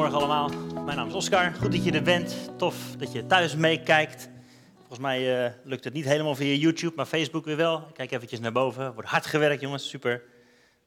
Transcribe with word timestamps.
Goedemorgen 0.00 0.28
allemaal. 0.28 0.82
Mijn 0.84 0.96
naam 0.96 1.08
is 1.08 1.14
Oscar. 1.14 1.52
Goed 1.60 1.72
dat 1.72 1.84
je 1.84 1.92
er 1.92 2.02
bent. 2.02 2.50
Tof 2.56 2.76
dat 2.98 3.12
je 3.12 3.26
thuis 3.26 3.54
meekijkt. 3.54 4.28
Volgens 4.76 4.98
mij 4.98 5.44
uh, 5.44 5.52
lukt 5.64 5.84
het 5.84 5.92
niet 5.92 6.04
helemaal 6.04 6.34
via 6.34 6.54
YouTube, 6.54 6.92
maar 6.96 7.06
Facebook 7.06 7.44
weer 7.44 7.56
wel. 7.56 7.86
kijk 7.92 8.10
eventjes 8.10 8.40
naar 8.40 8.52
boven. 8.52 8.94
Wordt 8.94 9.08
hard 9.08 9.26
gewerkt, 9.26 9.60
jongens. 9.60 9.88
Super. 9.88 10.22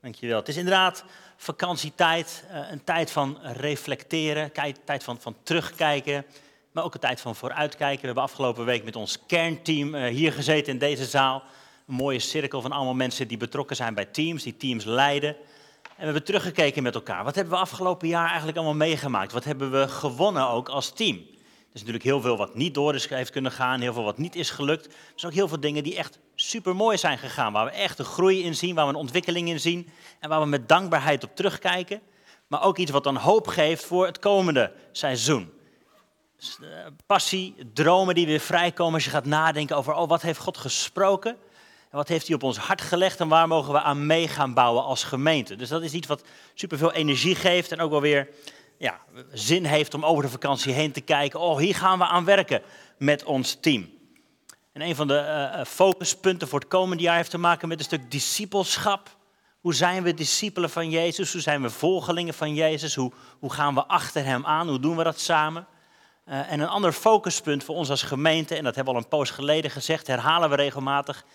Dankjewel. 0.02 0.38
Het 0.38 0.48
is 0.48 0.58
inderdaad 0.58 1.06
vakantietijd. 1.38 2.46
Uh, 2.52 2.72
een 2.72 2.84
tijd 2.84 3.12
van 3.12 3.38
reflecteren. 3.42 4.52
Tijd 4.86 5.04
van, 5.04 5.22
van 5.22 5.36
terugkijken. 5.44 6.26
Maar 6.72 6.84
ook 6.84 6.94
een 6.94 7.00
tijd 7.00 7.22
van 7.22 7.36
vooruitkijken. 7.36 8.00
We 8.00 8.06
hebben 8.06 8.24
afgelopen 8.24 8.66
week 8.66 8.84
met 8.84 8.96
ons 8.96 9.26
kernteam 9.26 9.96
uh, 9.96 10.06
hier 10.06 10.34
gezeten 10.34 10.74
in 10.74 10.80
deze 10.80 11.06
zaal. 11.06 11.44
Een 11.88 11.96
mooie 11.96 12.20
cirkel 12.20 12.62
van 12.62 12.72
allemaal 12.72 12.94
mensen 12.94 13.28
die 13.28 13.38
betrokken 13.38 13.76
zijn 13.76 13.94
bij 13.94 14.06
teams, 14.06 14.44
die 14.44 14.58
teams 14.58 14.84
leiden. 14.84 15.36
En 15.94 16.00
we 16.00 16.06
hebben 16.06 16.24
teruggekeken 16.24 16.84
met 16.84 16.96
elkaar. 16.96 17.24
Wat 17.24 17.36
hebben 17.36 17.54
we 17.54 17.60
afgelopen 17.60 18.08
jaar 18.08 18.28
eigenlijk 18.28 18.58
allemaal 18.58 18.76
meegemaakt? 18.76 19.32
Wat 19.32 19.44
hebben 19.44 19.72
we 19.72 19.88
gewonnen 19.88 20.48
ook 20.48 20.70
als 20.70 20.90
team? 20.90 21.16
Er 21.18 21.80
is 21.80 21.80
natuurlijk 21.80 22.04
heel 22.04 22.22
veel 22.22 22.38
wat 22.38 22.56
niet 22.56 22.74
door 22.74 22.96
is 22.96 23.10
heeft 23.10 23.32
kunnen 23.32 23.52
gaan, 23.52 23.82
heel 23.82 23.94
veel 23.94 24.04
wat 24.04 24.18
niet 24.18 24.36
is 24.36 24.50
gelukt. 24.50 24.86
Er 24.86 24.92
zijn 25.16 25.32
ook 25.32 25.38
heel 25.38 25.48
veel 25.48 25.60
dingen 25.60 25.84
die 25.84 25.98
echt 25.98 26.20
super 26.36 26.76
mooi 26.76 26.98
zijn 26.98 27.18
gegaan, 27.18 27.54
waar 27.54 27.66
we 27.66 27.72
echt 27.72 28.00
een 28.00 28.06
groei 28.06 28.44
in 28.44 28.56
zien, 28.56 28.76
waar 28.76 28.86
we 28.86 28.92
een 28.92 28.98
ontwikkeling 28.98 29.50
in 29.50 29.60
zien 29.60 29.90
en 30.20 30.30
waar 30.30 30.40
we 30.40 30.46
met 30.46 30.70
dankbaarheid 30.70 31.24
op 31.24 31.36
terugkijken. 31.36 32.02
Maar 32.48 32.64
ook 32.64 32.78
iets 32.78 32.92
wat 32.92 33.04
dan 33.04 33.16
hoop 33.16 33.48
geeft 33.48 33.86
voor 33.86 34.06
het 34.06 34.20
komende 34.20 34.72
seizoen. 34.92 35.52
Eh, 36.40 36.68
passie, 37.06 37.56
dromen 37.74 38.16
die 38.16 38.26
weer 38.26 38.40
vrijkomen 38.40 38.94
als 38.94 39.04
je 39.04 39.10
gaat 39.10 39.26
nadenken 39.26 39.78
over, 39.78 39.94
oh 39.94 40.10
wat 40.10 40.22
heeft 40.22 40.40
God 40.40 40.58
gesproken? 40.58 41.38
Wat 41.94 42.08
heeft 42.08 42.28
hij 42.28 42.36
op 42.36 42.44
ons 42.44 42.58
hart 42.58 42.82
gelegd 42.82 43.20
en 43.20 43.28
waar 43.28 43.48
mogen 43.48 43.74
we 43.74 43.82
aan 43.82 44.06
mee 44.06 44.28
gaan 44.28 44.54
bouwen 44.54 44.84
als 44.84 45.04
gemeente? 45.04 45.56
Dus 45.56 45.70
dat 45.70 45.82
is 45.82 45.94
iets 45.94 46.08
wat 46.08 46.24
superveel 46.54 46.92
energie 46.92 47.36
geeft 47.36 47.72
en 47.72 47.80
ook 47.80 47.92
wel 47.92 48.02
weer 48.02 48.30
ja, 48.78 49.00
zin 49.32 49.66
heeft 49.66 49.94
om 49.94 50.06
over 50.06 50.24
de 50.24 50.30
vakantie 50.30 50.74
heen 50.74 50.92
te 50.92 51.02
kijken. 51.02 51.40
Oh, 51.40 51.58
hier 51.58 51.76
gaan 51.76 51.98
we 51.98 52.06
aan 52.06 52.26
werken 52.26 52.62
met 52.98 53.24
ons 53.24 53.58
team. 53.62 53.90
En 54.72 54.82
een 54.82 54.96
van 54.96 55.08
de 55.08 55.50
uh, 55.56 55.66
focuspunten 55.66 56.48
voor 56.48 56.60
het 56.60 56.68
komende 56.68 57.04
jaar 57.04 57.16
heeft 57.16 57.30
te 57.30 57.38
maken 57.38 57.68
met 57.68 57.80
een 57.80 57.86
stuk 57.86 58.12
discipelschap. 58.12 59.18
Hoe 59.60 59.74
zijn 59.74 60.04
we 60.04 60.14
discipelen 60.14 60.70
van 60.70 60.90
Jezus? 60.90 61.32
Hoe 61.32 61.42
zijn 61.42 61.62
we 61.62 61.70
volgelingen 61.70 62.34
van 62.34 62.54
Jezus? 62.54 62.96
Hoe, 62.96 63.12
hoe 63.40 63.54
gaan 63.54 63.74
we 63.74 63.86
achter 63.86 64.26
Hem 64.26 64.46
aan? 64.46 64.70
Hoe 64.70 64.80
doen 64.80 64.98
we 64.98 65.04
dat 65.04 65.20
samen? 65.20 65.68
Uh, 66.26 66.52
en 66.52 66.60
een 66.60 66.68
ander 66.68 66.92
focuspunt 66.92 67.64
voor 67.64 67.76
ons 67.76 67.90
als 67.90 68.04
gemeente, 68.04 68.56
en 68.56 68.64
dat 68.64 68.76
hebben 68.76 68.94
we 68.94 69.00
al 69.00 69.06
een 69.06 69.18
poos 69.18 69.30
geleden 69.30 69.72
gezegd, 69.72 70.08
herhalen 70.08 70.50
we 70.50 70.56
regelmatig, 70.56 71.26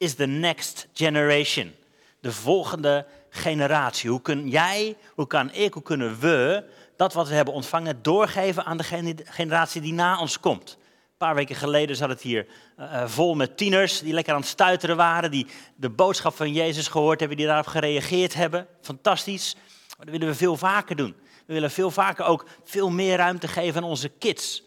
is 0.00 0.14
the 0.14 0.26
next 0.26 0.86
generation. 0.92 1.74
De 2.20 2.32
volgende 2.32 3.06
generatie. 3.30 4.10
Hoe 4.10 4.22
kun 4.22 4.48
jij, 4.48 4.96
hoe 5.14 5.26
kan 5.26 5.52
ik, 5.52 5.74
hoe 5.74 5.82
kunnen 5.82 6.18
we 6.18 6.64
dat 6.96 7.12
wat 7.12 7.28
we 7.28 7.34
hebben 7.34 7.54
ontvangen 7.54 8.02
doorgeven 8.02 8.64
aan 8.64 8.76
de 8.76 9.14
generatie 9.24 9.80
die 9.80 9.92
na 9.92 10.20
ons 10.20 10.40
komt? 10.40 10.78
Een 10.80 11.26
paar 11.26 11.34
weken 11.34 11.56
geleden 11.56 11.96
zat 11.96 12.08
het 12.08 12.20
hier 12.20 12.46
uh, 12.78 13.06
vol 13.06 13.34
met 13.34 13.56
tieners 13.56 14.00
die 14.00 14.12
lekker 14.12 14.34
aan 14.34 14.40
het 14.40 14.48
stuiteren 14.48 14.96
waren, 14.96 15.30
die 15.30 15.46
de 15.76 15.90
boodschap 15.90 16.36
van 16.36 16.52
Jezus 16.52 16.88
gehoord 16.88 17.20
hebben, 17.20 17.38
die 17.38 17.46
daarop 17.46 17.66
gereageerd 17.66 18.34
hebben. 18.34 18.66
Fantastisch. 18.80 19.54
Maar 19.96 20.06
dat 20.06 20.14
willen 20.14 20.28
we 20.28 20.34
veel 20.34 20.56
vaker 20.56 20.96
doen. 20.96 21.16
We 21.46 21.52
willen 21.52 21.70
veel 21.70 21.90
vaker 21.90 22.24
ook 22.24 22.46
veel 22.64 22.90
meer 22.90 23.16
ruimte 23.16 23.48
geven 23.48 23.82
aan 23.82 23.88
onze 23.88 24.08
kids. 24.08 24.62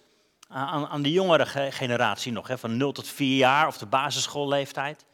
Aan, 0.48 0.88
aan 0.88 1.02
de 1.02 1.12
jongere 1.12 1.72
generatie 1.72 2.32
nog, 2.32 2.48
hè, 2.48 2.58
van 2.58 2.78
0 2.78 2.92
tot 2.92 3.08
4 3.08 3.38
jaar 3.38 3.68
of 3.68 3.78
de 3.78 3.86
basisschoolleeftijd. 3.86 5.06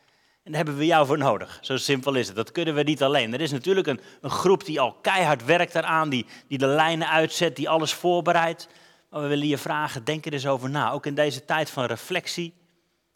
En 0.49 0.55
daar 0.55 0.63
hebben 0.63 0.81
we 0.81 0.89
jou 0.89 1.05
voor 1.05 1.17
nodig. 1.17 1.57
Zo 1.61 1.77
simpel 1.77 2.15
is 2.15 2.27
het. 2.27 2.35
Dat 2.35 2.51
kunnen 2.51 2.75
we 2.75 2.83
niet 2.83 3.03
alleen. 3.03 3.33
Er 3.33 3.41
is 3.41 3.51
natuurlijk 3.51 3.87
een, 3.87 3.99
een 4.21 4.29
groep 4.29 4.65
die 4.65 4.79
al 4.79 4.93
keihard 5.01 5.45
werkt 5.45 5.75
eraan, 5.75 6.09
die, 6.09 6.25
die 6.47 6.57
de 6.57 6.67
lijnen 6.67 7.09
uitzet, 7.09 7.55
die 7.55 7.69
alles 7.69 7.93
voorbereidt. 7.93 8.67
Maar 9.09 9.21
we 9.21 9.27
willen 9.27 9.47
je 9.47 9.57
vragen, 9.57 10.03
denk 10.03 10.25
er 10.25 10.33
eens 10.33 10.47
over 10.47 10.69
na. 10.69 10.91
Ook 10.91 11.05
in 11.05 11.15
deze 11.15 11.45
tijd 11.45 11.69
van 11.69 11.85
reflectie, 11.85 12.53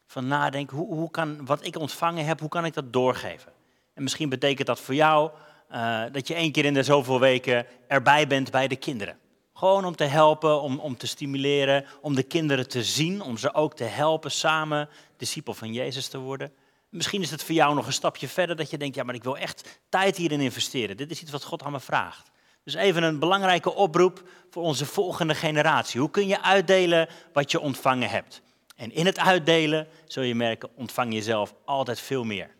van 0.07 0.27
nadenken, 0.27 0.77
hoe, 0.77 0.93
hoe 0.93 1.11
kan 1.11 1.45
wat 1.45 1.65
ik 1.65 1.77
ontvangen 1.77 2.25
heb, 2.25 2.39
hoe 2.39 2.49
kan 2.49 2.65
ik 2.65 2.73
dat 2.73 2.93
doorgeven? 2.93 3.51
En 3.93 4.03
misschien 4.03 4.29
betekent 4.29 4.67
dat 4.67 4.79
voor 4.79 4.95
jou 4.95 5.31
uh, 5.71 6.01
dat 6.11 6.27
je 6.27 6.33
één 6.33 6.51
keer 6.51 6.65
in 6.65 6.73
de 6.73 6.83
zoveel 6.83 7.19
weken 7.19 7.65
erbij 7.87 8.27
bent 8.27 8.51
bij 8.51 8.67
de 8.67 8.75
kinderen. 8.75 9.17
Gewoon 9.53 9.85
om 9.85 9.95
te 9.95 10.03
helpen, 10.03 10.61
om, 10.61 10.79
om 10.79 10.97
te 10.97 11.07
stimuleren, 11.07 11.85
om 12.01 12.15
de 12.15 12.23
kinderen 12.23 12.67
te 12.67 12.83
zien, 12.83 13.21
om 13.21 13.37
ze 13.37 13.53
ook 13.53 13.75
te 13.75 13.83
helpen 13.83 14.31
samen 14.31 14.89
discipel 15.17 15.53
van 15.53 15.73
Jezus 15.73 16.07
te 16.07 16.17
worden. 16.17 16.51
Misschien 16.93 17.21
is 17.21 17.31
het 17.31 17.43
voor 17.43 17.55
jou 17.55 17.75
nog 17.75 17.85
een 17.85 17.93
stapje 17.93 18.27
verder 18.27 18.55
dat 18.55 18.69
je 18.69 18.77
denkt, 18.77 18.95
ja, 18.95 19.03
maar 19.03 19.15
ik 19.15 19.23
wil 19.23 19.37
echt 19.37 19.79
tijd 19.89 20.17
hierin 20.17 20.41
investeren. 20.41 20.97
Dit 20.97 21.11
is 21.11 21.21
iets 21.21 21.31
wat 21.31 21.43
God 21.43 21.63
aan 21.63 21.71
me 21.71 21.79
vraagt. 21.79 22.31
Dus 22.63 22.73
even 22.73 23.03
een 23.03 23.19
belangrijke 23.19 23.73
oproep 23.73 24.23
voor 24.49 24.63
onze 24.63 24.85
volgende 24.85 25.35
generatie. 25.35 25.99
Hoe 25.99 26.09
kun 26.09 26.27
je 26.27 26.41
uitdelen 26.41 27.09
wat 27.33 27.51
je 27.51 27.59
ontvangen 27.59 28.09
hebt? 28.09 28.41
En 28.75 28.91
in 28.91 29.05
het 29.05 29.19
uitdelen, 29.19 29.87
zul 30.05 30.23
je 30.23 30.35
merken, 30.35 30.69
ontvang 30.75 31.13
je 31.13 31.21
zelf 31.21 31.53
altijd 31.65 31.99
veel 31.99 32.23
meer. 32.23 32.55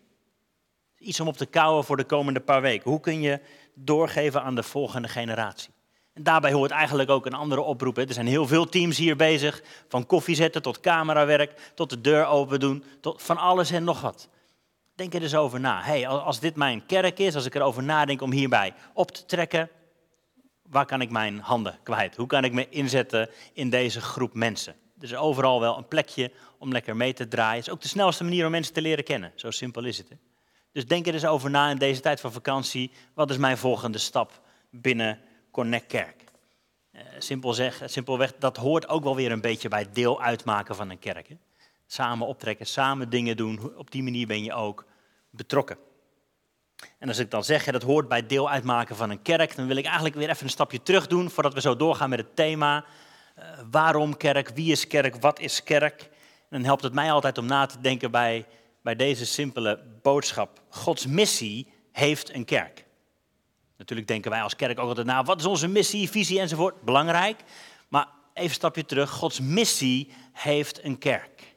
Iets 0.98 1.20
om 1.20 1.28
op 1.28 1.36
te 1.36 1.46
kouwen 1.46 1.84
voor 1.84 1.96
de 1.96 2.04
komende 2.04 2.40
paar 2.40 2.62
weken. 2.62 2.90
Hoe 2.90 3.00
kun 3.00 3.20
je 3.20 3.40
doorgeven 3.74 4.42
aan 4.42 4.54
de 4.54 4.62
volgende 4.62 5.08
generatie? 5.08 5.70
En 6.14 6.22
daarbij 6.22 6.52
hoort 6.52 6.70
eigenlijk 6.70 7.10
ook 7.10 7.26
een 7.26 7.34
andere 7.34 7.60
oproep. 7.60 7.98
Er 7.98 8.12
zijn 8.12 8.26
heel 8.26 8.46
veel 8.46 8.66
teams 8.66 8.96
hier 8.96 9.16
bezig, 9.16 9.62
van 9.88 10.06
koffie 10.06 10.34
zetten 10.34 10.62
tot 10.62 10.80
camerawerk, 10.80 11.72
tot 11.74 11.90
de 11.90 12.00
deur 12.00 12.26
open 12.26 12.60
doen, 12.60 12.84
tot 13.00 13.22
van 13.22 13.36
alles 13.36 13.70
en 13.70 13.84
nog 13.84 14.00
wat. 14.00 14.28
Denk 14.94 15.14
er 15.14 15.22
eens 15.22 15.34
over 15.34 15.60
na. 15.60 15.82
Hey, 15.82 16.08
als 16.08 16.40
dit 16.40 16.56
mijn 16.56 16.86
kerk 16.86 17.18
is, 17.18 17.34
als 17.34 17.46
ik 17.46 17.54
erover 17.54 17.82
nadenk 17.82 18.22
om 18.22 18.32
hierbij 18.32 18.74
op 18.92 19.10
te 19.10 19.26
trekken, 19.26 19.70
waar 20.62 20.86
kan 20.86 21.00
ik 21.00 21.10
mijn 21.10 21.38
handen 21.38 21.78
kwijt? 21.82 22.16
Hoe 22.16 22.26
kan 22.26 22.44
ik 22.44 22.52
me 22.52 22.68
inzetten 22.68 23.30
in 23.52 23.70
deze 23.70 24.00
groep 24.00 24.34
mensen? 24.34 24.74
Is 25.00 25.14
overal 25.14 25.60
wel 25.60 25.76
een 25.76 25.88
plekje 25.88 26.30
om 26.58 26.72
lekker 26.72 26.96
mee 26.96 27.12
te 27.12 27.28
draaien. 27.28 27.56
Het 27.56 27.66
is 27.66 27.72
ook 27.72 27.82
de 27.82 27.88
snelste 27.88 28.24
manier 28.24 28.44
om 28.44 28.50
mensen 28.50 28.74
te 28.74 28.80
leren 28.80 29.04
kennen. 29.04 29.32
Zo 29.34 29.50
simpel 29.50 29.84
is 29.84 29.98
het. 29.98 30.08
Hè? 30.08 30.16
Dus 30.72 30.86
denk 30.86 31.06
er 31.06 31.14
eens 31.14 31.26
over 31.26 31.50
na 31.50 31.70
in 31.70 31.78
deze 31.78 32.00
tijd 32.00 32.20
van 32.20 32.32
vakantie. 32.32 32.90
Wat 33.14 33.30
is 33.30 33.36
mijn 33.36 33.58
volgende 33.58 33.98
stap 33.98 34.40
binnen 34.70 35.20
Connect 35.54 35.86
Kerk. 35.86 36.24
Uh, 36.92 37.00
simpel 37.18 37.52
zeg, 37.52 37.82
simpelweg, 37.84 38.32
dat 38.38 38.56
hoort 38.56 38.88
ook 38.88 39.02
wel 39.02 39.16
weer 39.16 39.32
een 39.32 39.40
beetje 39.40 39.68
bij 39.68 39.86
deel 39.92 40.22
uitmaken 40.22 40.74
van 40.74 40.90
een 40.90 40.98
kerk. 40.98 41.28
Hè? 41.28 41.36
Samen 41.86 42.26
optrekken, 42.26 42.66
samen 42.66 43.10
dingen 43.10 43.36
doen, 43.36 43.76
op 43.76 43.90
die 43.90 44.02
manier 44.02 44.26
ben 44.26 44.44
je 44.44 44.52
ook 44.52 44.84
betrokken. 45.30 45.76
En 46.98 47.08
als 47.08 47.18
ik 47.18 47.30
dan 47.30 47.44
zeg, 47.44 47.64
dat 47.64 47.82
hoort 47.82 48.08
bij 48.08 48.26
deel 48.26 48.50
uitmaken 48.50 48.96
van 48.96 49.10
een 49.10 49.22
kerk, 49.22 49.56
dan 49.56 49.66
wil 49.66 49.76
ik 49.76 49.84
eigenlijk 49.84 50.14
weer 50.14 50.28
even 50.30 50.44
een 50.44 50.50
stapje 50.50 50.82
terug 50.82 51.06
doen 51.06 51.30
voordat 51.30 51.54
we 51.54 51.60
zo 51.60 51.76
doorgaan 51.76 52.10
met 52.10 52.18
het 52.18 52.36
thema. 52.36 52.84
Uh, 53.38 53.44
waarom 53.70 54.16
kerk? 54.16 54.48
Wie 54.48 54.72
is 54.72 54.86
kerk? 54.86 55.16
Wat 55.16 55.40
is 55.40 55.62
kerk? 55.62 56.02
En 56.02 56.10
dan 56.48 56.64
helpt 56.64 56.82
het 56.82 56.94
mij 56.94 57.12
altijd 57.12 57.38
om 57.38 57.46
na 57.46 57.66
te 57.66 57.80
denken 57.80 58.10
bij, 58.10 58.46
bij 58.82 58.96
deze 58.96 59.26
simpele 59.26 59.82
boodschap. 60.02 60.62
Gods 60.68 61.06
missie 61.06 61.72
heeft 61.92 62.34
een 62.34 62.44
kerk. 62.44 62.84
Natuurlijk 63.76 64.08
denken 64.08 64.30
wij 64.30 64.42
als 64.42 64.56
kerk 64.56 64.78
ook 64.78 64.88
altijd 64.88 65.06
na, 65.06 65.22
wat 65.22 65.40
is 65.40 65.46
onze 65.46 65.68
missie, 65.68 66.10
visie 66.10 66.40
enzovoort. 66.40 66.82
Belangrijk. 66.82 67.40
Maar 67.88 68.06
even 68.34 68.48
een 68.48 68.54
stapje 68.54 68.84
terug. 68.84 69.10
Gods 69.10 69.40
missie 69.40 70.12
heeft 70.32 70.84
een 70.84 70.98
kerk. 70.98 71.56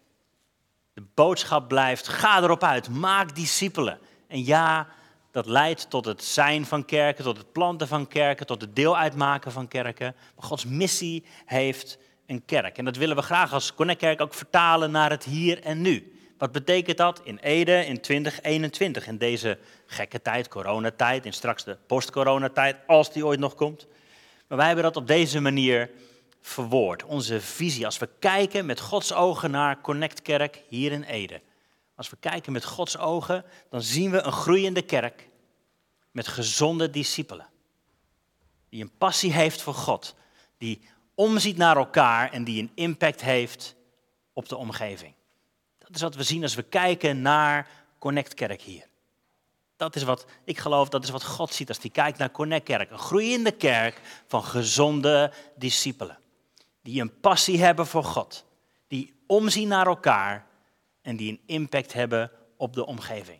De 0.93 1.03
boodschap 1.13 1.67
blijft, 1.67 2.07
ga 2.07 2.41
erop 2.41 2.63
uit, 2.63 2.89
maak 2.89 3.35
discipelen. 3.35 3.99
En 4.27 4.45
ja, 4.45 4.87
dat 5.31 5.45
leidt 5.45 5.89
tot 5.89 6.05
het 6.05 6.23
zijn 6.23 6.65
van 6.65 6.85
kerken, 6.85 7.23
tot 7.23 7.37
het 7.37 7.51
planten 7.51 7.87
van 7.87 8.07
kerken, 8.07 8.45
tot 8.45 8.61
het 8.61 8.75
deel 8.75 8.97
uitmaken 8.97 9.51
van 9.51 9.67
kerken. 9.67 10.15
Maar 10.35 10.45
Gods 10.45 10.65
missie 10.65 11.25
heeft 11.45 11.97
een 12.25 12.45
kerk. 12.45 12.77
En 12.77 12.85
dat 12.85 12.95
willen 12.95 13.15
we 13.15 13.21
graag 13.21 13.53
als 13.53 13.73
Connect 13.73 13.99
Kerk 13.99 14.21
ook 14.21 14.33
vertalen 14.33 14.91
naar 14.91 15.09
het 15.09 15.23
hier 15.23 15.63
en 15.63 15.81
nu. 15.81 16.16
Wat 16.37 16.51
betekent 16.51 16.97
dat 16.97 17.21
in 17.23 17.37
Ede 17.37 17.85
in 17.85 18.01
2021, 18.01 19.07
in 19.07 19.17
deze 19.17 19.57
gekke 19.85 20.21
tijd, 20.21 20.47
coronatijd, 20.47 21.25
en 21.25 21.33
straks 21.33 21.63
de 21.63 21.77
post-coronatijd, 21.87 22.77
als 22.87 23.13
die 23.13 23.25
ooit 23.25 23.39
nog 23.39 23.55
komt? 23.55 23.87
Maar 24.47 24.57
wij 24.57 24.67
hebben 24.67 24.83
dat 24.83 24.95
op 24.95 25.07
deze 25.07 25.39
manier 25.39 25.89
verwoord. 26.41 27.03
Onze 27.03 27.41
visie, 27.41 27.85
als 27.85 27.97
we 27.97 28.09
kijken 28.19 28.65
met 28.65 28.79
Gods 28.79 29.13
ogen 29.13 29.51
naar 29.51 29.81
Connect 29.81 30.21
Kerk 30.21 30.61
hier 30.67 30.91
in 30.91 31.03
Ede. 31.03 31.41
Als 31.95 32.09
we 32.09 32.17
kijken 32.19 32.51
met 32.51 32.65
Gods 32.65 32.97
ogen, 32.97 33.45
dan 33.69 33.81
zien 33.81 34.11
we 34.11 34.21
een 34.21 34.31
groeiende 34.31 34.81
kerk 34.81 35.29
met 36.11 36.27
gezonde 36.27 36.89
discipelen. 36.89 37.47
Die 38.69 38.81
een 38.81 38.97
passie 38.97 39.31
heeft 39.33 39.61
voor 39.61 39.73
God, 39.73 40.15
die 40.57 40.81
omziet 41.15 41.57
naar 41.57 41.77
elkaar 41.77 42.31
en 42.31 42.43
die 42.43 42.61
een 42.61 42.71
impact 42.75 43.21
heeft 43.21 43.75
op 44.33 44.49
de 44.49 44.55
omgeving. 44.55 45.13
Dat 45.87 45.95
is 45.95 46.01
wat 46.01 46.15
we 46.15 46.23
zien 46.23 46.43
als 46.43 46.55
we 46.55 46.63
kijken 46.63 47.21
naar 47.21 47.67
Connect 47.99 48.33
Kerk 48.33 48.61
hier. 48.61 48.87
Dat 49.75 49.95
is 49.95 50.03
wat 50.03 50.25
ik 50.43 50.57
geloof, 50.57 50.89
dat 50.89 51.03
is 51.03 51.09
wat 51.09 51.23
God 51.23 51.53
ziet 51.53 51.67
als 51.67 51.77
hij 51.81 51.89
kijkt 51.89 52.17
naar 52.17 52.31
Connect 52.31 52.63
Kerk. 52.63 52.91
Een 52.91 52.99
groeiende 52.99 53.51
kerk 53.51 54.01
van 54.27 54.43
gezonde 54.43 55.33
discipelen. 55.55 56.17
Die 56.81 57.01
een 57.01 57.19
passie 57.19 57.63
hebben 57.63 57.87
voor 57.87 58.03
God. 58.03 58.45
Die 58.87 59.13
omzien 59.27 59.67
naar 59.67 59.87
elkaar 59.87 60.45
en 61.01 61.15
die 61.15 61.31
een 61.31 61.41
impact 61.45 61.93
hebben 61.93 62.31
op 62.57 62.73
de 62.73 62.85
omgeving. 62.85 63.39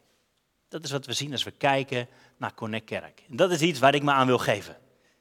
Dat 0.68 0.84
is 0.84 0.92
wat 0.92 1.06
we 1.06 1.14
zien 1.14 1.32
als 1.32 1.44
we 1.44 1.52
kijken 1.52 2.08
naar 2.38 2.54
Connect 2.54 2.86
Kerk. 2.86 3.24
En 3.30 3.36
dat 3.36 3.52
is 3.52 3.62
iets 3.62 3.80
waar 3.80 3.96
ik 3.96 4.04
me 4.04 4.12
aan 4.12 4.28
wil 4.28 4.38
geven. 4.38 4.78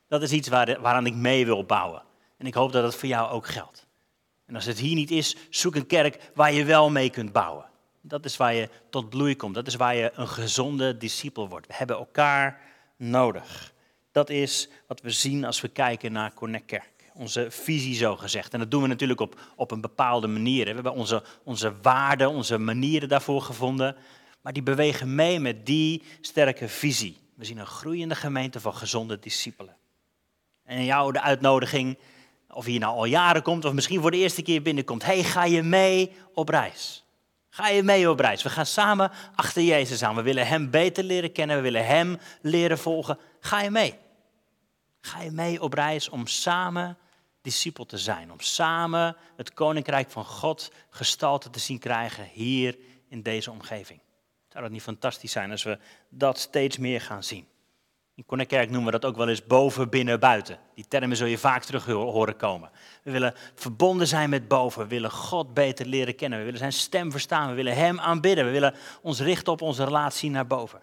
Dat 0.08 0.22
is 0.22 0.32
iets 0.32 0.48
waar, 0.48 0.80
waaraan 0.80 1.06
ik 1.06 1.14
mee 1.14 1.46
wil 1.46 1.64
bouwen. 1.64 2.02
En 2.38 2.46
ik 2.46 2.54
hoop 2.54 2.72
dat 2.72 2.82
dat 2.82 2.94
voor 2.94 3.08
jou 3.08 3.30
ook 3.30 3.46
geldt. 3.46 3.85
En 4.46 4.54
als 4.54 4.64
het 4.64 4.78
hier 4.78 4.94
niet 4.94 5.10
is, 5.10 5.36
zoek 5.50 5.74
een 5.74 5.86
kerk 5.86 6.30
waar 6.34 6.52
je 6.52 6.64
wel 6.64 6.90
mee 6.90 7.10
kunt 7.10 7.32
bouwen. 7.32 7.64
Dat 8.00 8.24
is 8.24 8.36
waar 8.36 8.54
je 8.54 8.68
tot 8.90 9.08
bloei 9.08 9.36
komt. 9.36 9.54
Dat 9.54 9.66
is 9.66 9.74
waar 9.74 9.94
je 9.94 10.10
een 10.14 10.28
gezonde 10.28 10.96
discipel 10.96 11.48
wordt. 11.48 11.66
We 11.66 11.74
hebben 11.76 11.96
elkaar 11.96 12.60
nodig. 12.96 13.72
Dat 14.12 14.30
is 14.30 14.68
wat 14.86 15.00
we 15.00 15.10
zien 15.10 15.44
als 15.44 15.60
we 15.60 15.68
kijken 15.68 16.12
naar 16.12 16.34
Connect 16.34 16.66
Kerk. 16.66 17.10
Onze 17.14 17.50
visie 17.50 17.94
zo 17.94 18.16
gezegd. 18.16 18.52
En 18.52 18.58
dat 18.58 18.70
doen 18.70 18.82
we 18.82 18.88
natuurlijk 18.88 19.20
op, 19.20 19.40
op 19.56 19.70
een 19.70 19.80
bepaalde 19.80 20.26
manier. 20.26 20.64
We 20.64 20.72
hebben 20.72 20.92
onze, 20.92 21.22
onze 21.44 21.74
waarden, 21.82 22.30
onze 22.30 22.58
manieren 22.58 23.08
daarvoor 23.08 23.42
gevonden. 23.42 23.96
Maar 24.40 24.52
die 24.52 24.62
bewegen 24.62 25.14
mee 25.14 25.40
met 25.40 25.66
die 25.66 26.02
sterke 26.20 26.68
visie. 26.68 27.16
We 27.34 27.44
zien 27.44 27.58
een 27.58 27.66
groeiende 27.66 28.14
gemeente 28.14 28.60
van 28.60 28.74
gezonde 28.74 29.18
discipelen. 29.18 29.76
En 30.64 30.84
jou 30.84 31.12
de 31.12 31.20
uitnodiging, 31.20 31.98
of 32.56 32.66
je 32.66 32.78
nou 32.78 32.96
al 32.96 33.04
jaren 33.04 33.42
komt 33.42 33.64
of 33.64 33.72
misschien 33.72 34.00
voor 34.00 34.10
de 34.10 34.16
eerste 34.16 34.42
keer 34.42 34.62
binnenkomt. 34.62 35.04
hey, 35.04 35.22
ga 35.22 35.44
je 35.44 35.62
mee 35.62 36.12
op 36.34 36.48
reis? 36.48 37.04
Ga 37.48 37.68
je 37.68 37.82
mee 37.82 38.10
op 38.10 38.20
reis? 38.20 38.42
We 38.42 38.50
gaan 38.50 38.66
samen 38.66 39.10
achter 39.34 39.62
Jezus 39.62 40.02
aan. 40.02 40.14
We 40.14 40.22
willen 40.22 40.46
Hem 40.46 40.70
beter 40.70 41.04
leren 41.04 41.32
kennen. 41.32 41.56
We 41.56 41.62
willen 41.62 41.86
Hem 41.86 42.18
leren 42.40 42.78
volgen. 42.78 43.18
Ga 43.40 43.62
je 43.62 43.70
mee? 43.70 43.94
Ga 45.00 45.22
je 45.22 45.30
mee 45.30 45.62
op 45.62 45.72
reis 45.72 46.08
om 46.08 46.26
samen 46.26 46.98
discipel 47.42 47.86
te 47.86 47.98
zijn? 47.98 48.32
Om 48.32 48.40
samen 48.40 49.16
het 49.36 49.54
Koninkrijk 49.54 50.10
van 50.10 50.24
God 50.24 50.72
gestalte 50.90 51.50
te 51.50 51.58
zien 51.58 51.78
krijgen 51.78 52.28
hier 52.32 52.78
in 53.08 53.22
deze 53.22 53.50
omgeving? 53.50 54.00
Zou 54.48 54.62
dat 54.62 54.72
niet 54.72 54.82
fantastisch 54.82 55.32
zijn 55.32 55.50
als 55.50 55.62
we 55.62 55.78
dat 56.08 56.38
steeds 56.38 56.78
meer 56.78 57.00
gaan 57.00 57.24
zien? 57.24 57.46
In 58.16 58.24
Connectkerk 58.26 58.70
noemen 58.70 58.92
we 58.92 58.98
dat 58.98 59.10
ook 59.10 59.16
wel 59.16 59.28
eens 59.28 59.46
boven, 59.46 59.88
binnen, 59.88 60.20
buiten. 60.20 60.58
Die 60.74 60.88
termen 60.88 61.16
zul 61.16 61.26
je 61.26 61.38
vaak 61.38 61.64
terug 61.64 61.86
horen 61.86 62.36
komen. 62.36 62.70
We 63.02 63.10
willen 63.10 63.34
verbonden 63.54 64.06
zijn 64.06 64.30
met 64.30 64.48
boven. 64.48 64.82
We 64.82 64.88
willen 64.88 65.10
God 65.10 65.54
beter 65.54 65.86
leren 65.86 66.16
kennen. 66.16 66.38
We 66.38 66.44
willen 66.44 66.60
zijn 66.60 66.72
stem 66.72 67.10
verstaan. 67.10 67.48
We 67.48 67.54
willen 67.54 67.74
Hem 67.74 68.00
aanbidden. 68.00 68.44
We 68.44 68.50
willen 68.50 68.74
ons 69.02 69.20
richten 69.20 69.52
op 69.52 69.62
onze 69.62 69.84
relatie 69.84 70.30
naar 70.30 70.46
boven. 70.46 70.80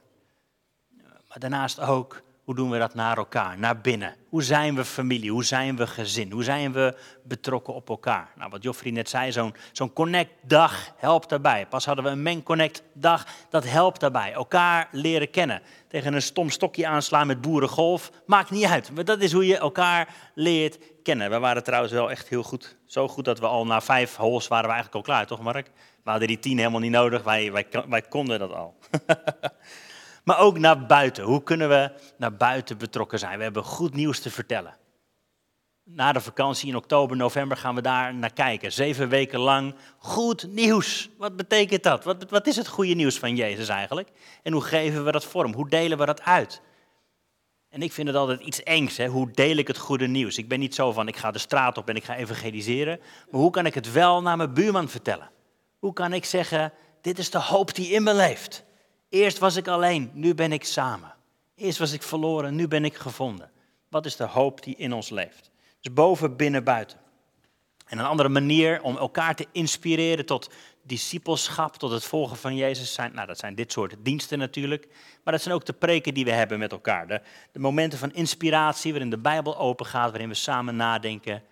Maar 1.27 1.39
daarnaast 1.39 1.80
ook 1.80 2.21
hoe 2.44 2.56
doen 2.56 2.69
we 2.69 2.78
dat 2.78 2.94
naar 2.94 3.18
elkaar, 3.18 3.60
naar 3.60 3.81
binnen? 3.81 4.16
Hoe 4.30 4.44
zijn 4.44 4.75
we 4.75 4.86
familie? 4.86 5.31
Hoe 5.31 5.44
zijn 5.44 5.75
we 5.75 5.88
gezin? 5.88 6.31
Hoe 6.31 6.44
zijn 6.44 6.72
we 6.72 6.95
betrokken 7.24 7.74
op 7.74 7.90
elkaar? 7.90 8.31
Nou, 8.36 8.50
wat 8.50 8.63
Joffrey 8.63 8.92
net 8.92 9.10
zei, 9.10 9.31
zo'n 9.31 9.56
zo'n 9.72 9.94
Connect-dag 9.94 10.94
helpt 10.98 11.30
daarbij. 11.30 11.68
Pas 11.68 11.86
hadden 11.86 12.04
we 12.04 12.10
een 12.10 12.22
Men 12.22 12.44
Connect-dag, 12.44 13.25
dat 13.50 13.63
helpt 13.63 14.00
daarbij. 14.00 14.34
Elkaar 14.34 14.88
leren 14.92 15.30
kennen. 15.30 15.62
Tegen 15.88 16.13
een 16.13 16.22
stom 16.22 16.50
stokje 16.50 16.88
aanslaan 16.88 17.28
met 17.28 17.42
boerengolf, 17.42 18.12
maakt 18.25 18.50
niet 18.50 18.66
uit. 18.66 18.92
Maar 18.92 19.06
dat 19.06 19.22
is 19.22 19.31
hoe 19.31 19.48
je 19.48 19.57
elkaar 19.57 20.16
leert 20.36 20.78
kennen. 21.04 21.30
We 21.30 21.40
waren 21.40 21.63
trouwens 21.63 21.94
wel 21.94 22.12
echt 22.12 22.28
heel 22.28 22.44
goed. 22.44 22.75
Zo 22.86 23.07
goed 23.07 23.25
dat 23.25 23.40
we 23.40 23.48
al 23.48 23.66
na 23.66 23.81
vijf 23.81 24.16
holes 24.16 24.48
waren 24.48 24.69
we 24.69 24.74
eigenlijk 24.74 25.06
al 25.06 25.13
klaar, 25.13 25.28
toch 25.28 25.42
Mark? 25.42 25.72
We 26.04 26.10
hadden 26.10 26.28
die 26.28 26.40
tien 26.40 26.57
helemaal 26.57 26.80
niet 26.80 26.92
nodig, 26.92 27.24
wij, 27.24 27.51
wij, 27.51 27.68
wij 27.88 28.01
konden 28.01 28.40
dat 28.40 28.54
al. 28.54 28.75
Maar 30.23 30.39
ook 30.39 30.59
naar 30.59 30.85
buiten. 30.85 31.23
Hoe 31.23 31.43
kunnen 31.43 31.69
we 31.69 31.91
naar 32.17 32.35
buiten 32.35 32.77
betrokken 32.77 33.19
zijn? 33.19 33.37
We 33.37 33.43
hebben 33.43 33.63
goed 33.63 33.93
nieuws 33.93 34.19
te 34.19 34.31
vertellen. 34.31 34.77
Na 35.85 36.11
de 36.11 36.21
vakantie 36.21 36.69
in 36.69 36.75
oktober, 36.75 37.17
november 37.17 37.57
gaan 37.57 37.75
we 37.75 37.81
daar 37.81 38.13
naar 38.13 38.33
kijken. 38.33 38.71
Zeven 38.71 39.09
weken 39.09 39.39
lang 39.39 39.75
goed 39.97 40.47
nieuws. 40.47 41.09
Wat 41.17 41.35
betekent 41.35 41.83
dat? 41.83 42.03
Wat, 42.03 42.29
wat 42.29 42.47
is 42.47 42.55
het 42.55 42.67
goede 42.67 42.93
nieuws 42.93 43.19
van 43.19 43.35
Jezus 43.35 43.67
eigenlijk? 43.67 44.09
En 44.43 44.53
hoe 44.53 44.61
geven 44.61 45.05
we 45.05 45.11
dat 45.11 45.25
vorm? 45.25 45.53
Hoe 45.53 45.69
delen 45.69 45.97
we 45.97 46.05
dat 46.05 46.21
uit? 46.21 46.61
En 47.69 47.81
ik 47.81 47.91
vind 47.91 48.07
het 48.07 48.17
altijd 48.17 48.41
iets 48.41 48.63
engs. 48.63 48.97
Hè? 48.97 49.07
Hoe 49.07 49.31
deel 49.31 49.57
ik 49.57 49.67
het 49.67 49.77
goede 49.77 50.07
nieuws? 50.07 50.37
Ik 50.37 50.47
ben 50.47 50.59
niet 50.59 50.75
zo 50.75 50.91
van 50.91 51.07
ik 51.07 51.17
ga 51.17 51.31
de 51.31 51.39
straat 51.39 51.77
op 51.77 51.89
en 51.89 51.95
ik 51.95 52.03
ga 52.03 52.15
evangeliseren. 52.15 52.99
Maar 53.31 53.41
hoe 53.41 53.51
kan 53.51 53.65
ik 53.65 53.73
het 53.73 53.91
wel 53.91 54.21
naar 54.21 54.37
mijn 54.37 54.53
buurman 54.53 54.89
vertellen? 54.89 55.29
Hoe 55.79 55.93
kan 55.93 56.13
ik 56.13 56.25
zeggen, 56.25 56.73
dit 57.01 57.19
is 57.19 57.29
de 57.29 57.39
hoop 57.39 57.75
die 57.75 57.91
in 57.91 58.03
me 58.03 58.13
leeft? 58.13 58.63
Eerst 59.13 59.38
was 59.38 59.56
ik 59.56 59.68
alleen, 59.68 60.12
nu 60.13 60.33
ben 60.33 60.51
ik 60.51 60.63
samen. 60.63 61.13
Eerst 61.56 61.77
was 61.77 61.92
ik 61.92 62.04
verloren, 62.04 62.56
nu 62.56 62.68
ben 62.68 62.86
ik 62.86 62.95
gevonden. 62.95 63.51
Wat 63.89 64.06
is 64.06 64.15
de 64.15 64.24
hoop 64.24 64.63
die 64.63 64.75
in 64.75 64.94
ons 64.94 65.10
leeft? 65.10 65.51
Dus 65.81 65.94
boven, 65.94 66.36
binnen, 66.36 66.63
buiten. 66.63 67.00
En 67.86 68.00
een 68.00 68.06
andere 68.06 68.30
manier 68.30 68.81
om 68.81 68.98
elkaar 68.98 69.36
te 69.36 69.48
inspireren 69.51 70.25
tot 70.25 70.50
discipelschap, 70.83 71.75
tot 71.75 71.92
het 71.92 72.04
volgen 72.04 72.38
van 72.38 72.56
Jezus 72.56 72.94
zijn, 72.94 73.13
nou 73.13 73.27
dat 73.27 73.38
zijn 73.38 73.56
dit 73.56 73.71
soort 73.71 73.95
diensten 74.00 74.38
natuurlijk, 74.38 74.88
maar 75.24 75.33
dat 75.33 75.42
zijn 75.42 75.56
ook 75.56 75.66
de 75.66 75.74
preken 75.74 76.13
die 76.13 76.25
we 76.25 76.31
hebben 76.31 76.59
met 76.59 76.71
elkaar. 76.71 77.07
De, 77.51 77.59
momenten 77.59 78.00
van 78.00 78.13
inspiratie 78.13 78.92
waarin 78.92 79.09
de 79.09 79.18
Bijbel 79.18 79.57
open 79.57 79.86
gaat, 79.86 80.09
waarin 80.09 80.30
we 80.30 80.36
samen 80.36 80.75
nadenken, 80.75 81.44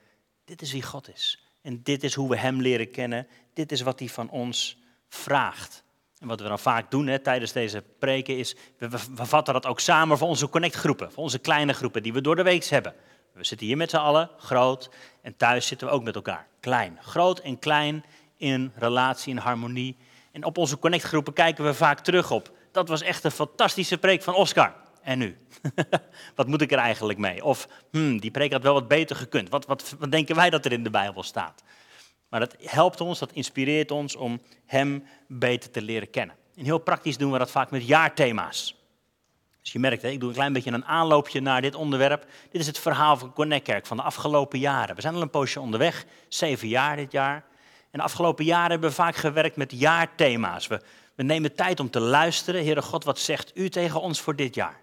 dit 0.46 0.62
is 0.62 0.72
wie 0.72 0.84
God 0.84 1.10
is. 1.14 1.44
En 1.62 1.84
dit 1.84 2.04
is 2.04 2.14
hoe 2.14 2.30
we 2.30 2.38
Hem 2.38 2.62
leren 2.62 2.92
kennen, 2.92 3.28
dit 3.54 3.72
is 3.72 3.82
wat 3.82 4.00
Hij 4.00 4.08
van 4.08 4.30
ons 4.30 4.78
vraagt. 5.10 5.84
En 6.22 6.28
wat 6.28 6.42
we 6.42 6.48
dan 6.48 6.60
vaak 6.60 6.92
doen 6.92 7.08
hè, 7.08 7.20
tijdens 7.20 7.52
deze 7.52 7.84
preken 8.00 8.38
is, 8.38 8.56
we, 8.78 8.90
vatten 9.14 9.54
dat 9.54 9.66
ook 9.66 9.80
samen 9.80 10.18
voor 10.18 10.28
onze 10.28 10.50
connectgroepen, 10.50 11.12
voor 11.12 11.24
onze 11.24 11.40
kleine 11.40 11.74
groepen 11.74 12.04
die 12.04 12.14
we 12.14 12.22
door 12.22 12.36
de 12.36 12.44
week 12.44 12.66
hebben. 12.66 12.94
We 13.34 13.44
zitten 13.44 13.68
hier 13.68 13.78
met 13.78 13.90
z'n 13.90 13.96
allen, 13.96 14.30
groot, 14.38 14.90
en 15.22 15.38
thuis 15.38 15.68
zitten 15.68 15.88
we 15.88 15.94
ook 15.94 16.04
met 16.04 16.16
elkaar, 16.16 16.48
klein. 16.60 16.98
Groot 17.02 17.40
en 17.40 17.60
klein 17.60 18.06
in 18.38 18.72
relatie, 18.76 19.32
in 19.32 19.38
harmonie. 19.38 19.98
En 20.32 20.46
op 20.46 20.58
onze 20.58 20.80
connectgroepen 20.80 21.34
kijken 21.34 21.66
we 21.66 21.74
vaak 21.74 22.00
terug 22.00 22.32
op. 22.32 22.52
Dat 22.72 22.88
was 22.88 23.02
echt 23.02 23.24
een 23.24 23.32
fantastische 23.32 23.98
preek 23.98 24.22
van 24.22 24.34
Oscar. 24.34 24.76
En 25.02 25.18
nu? 25.18 25.38
wat 26.36 26.48
moet 26.48 26.62
ik 26.62 26.72
er 26.72 26.78
eigenlijk 26.78 27.20
mee? 27.20 27.44
Of, 27.44 27.68
hmm, 27.92 28.20
die 28.20 28.32
preek 28.32 28.52
had 28.52 28.64
wel 28.64 28.74
wat 28.74 28.88
beter 28.88 29.16
gekund. 29.16 29.50
Wat, 29.50 29.66
wat, 29.66 29.96
wat 30.00 30.12
denken 30.12 30.36
wij 30.36 30.50
dat 30.50 30.66
er 30.66 30.72
in 30.72 30.84
de 30.84 30.90
Bijbel 30.90 31.24
staat? 31.24 31.64
Maar 32.32 32.40
dat 32.40 32.56
helpt 32.60 33.02
ons, 33.02 33.20
dat 33.20 33.32
inspireert 33.32 33.92
ons 33.92 34.16
om 34.16 34.42
Hem 34.66 35.04
beter 35.28 35.72
te 35.72 35.82
leren 35.82 36.10
kennen. 36.10 36.36
En 36.56 36.64
heel 36.64 36.78
praktisch 36.78 37.18
doen 37.18 37.32
we 37.32 37.38
dat 37.38 37.52
vaak 37.52 37.72
met 37.72 37.88
jaarthema's. 37.88 38.76
Dus 39.62 39.72
je 39.72 39.80
merkt, 39.80 40.04
ik 40.04 40.20
doe 40.20 40.30
een 40.30 40.36
klein 40.36 40.54
beetje 40.54 40.72
een 40.72 40.86
aanloopje 40.86 41.42
naar 41.42 41.62
dit 41.62 41.76
onderwerp. 41.76 42.26
Dit 42.52 42.62
is 42.62 42.68
het 42.68 42.80
verhaal 42.80 43.18
van 43.18 43.34
Connect 43.34 43.64
Kerk 43.64 43.86
van 43.86 43.98
de 43.98 44.04
afgelopen 44.04 44.60
jaren. 44.60 44.96
We 44.96 45.02
zijn 45.02 45.16
al 45.16 45.22
een 45.22 45.30
poosje 45.30 45.60
onderweg, 45.60 46.06
zeven 46.28 46.68
jaar 46.68 46.96
dit 46.96 47.12
jaar. 47.12 47.46
En 47.92 48.00
de 48.00 48.02
afgelopen 48.02 48.46
jaren 48.46 48.72
hebben 48.72 48.90
we 48.90 48.96
vaak 48.96 49.16
gewerkt 49.16 49.56
met 49.56 49.72
jaarthema's. 49.72 50.68
We, 50.68 50.82
we 51.16 51.24
nemen 51.24 51.56
tijd 51.56 51.80
om 51.80 51.90
te 51.90 52.00
luisteren. 52.00 52.64
Heere 52.64 52.82
God, 52.82 53.04
wat 53.04 53.20
zegt 53.20 53.52
u 53.54 53.70
tegen 53.70 54.02
ons 54.02 54.22
voor 54.22 54.36
dit 54.36 54.56
jaar? 54.56 54.80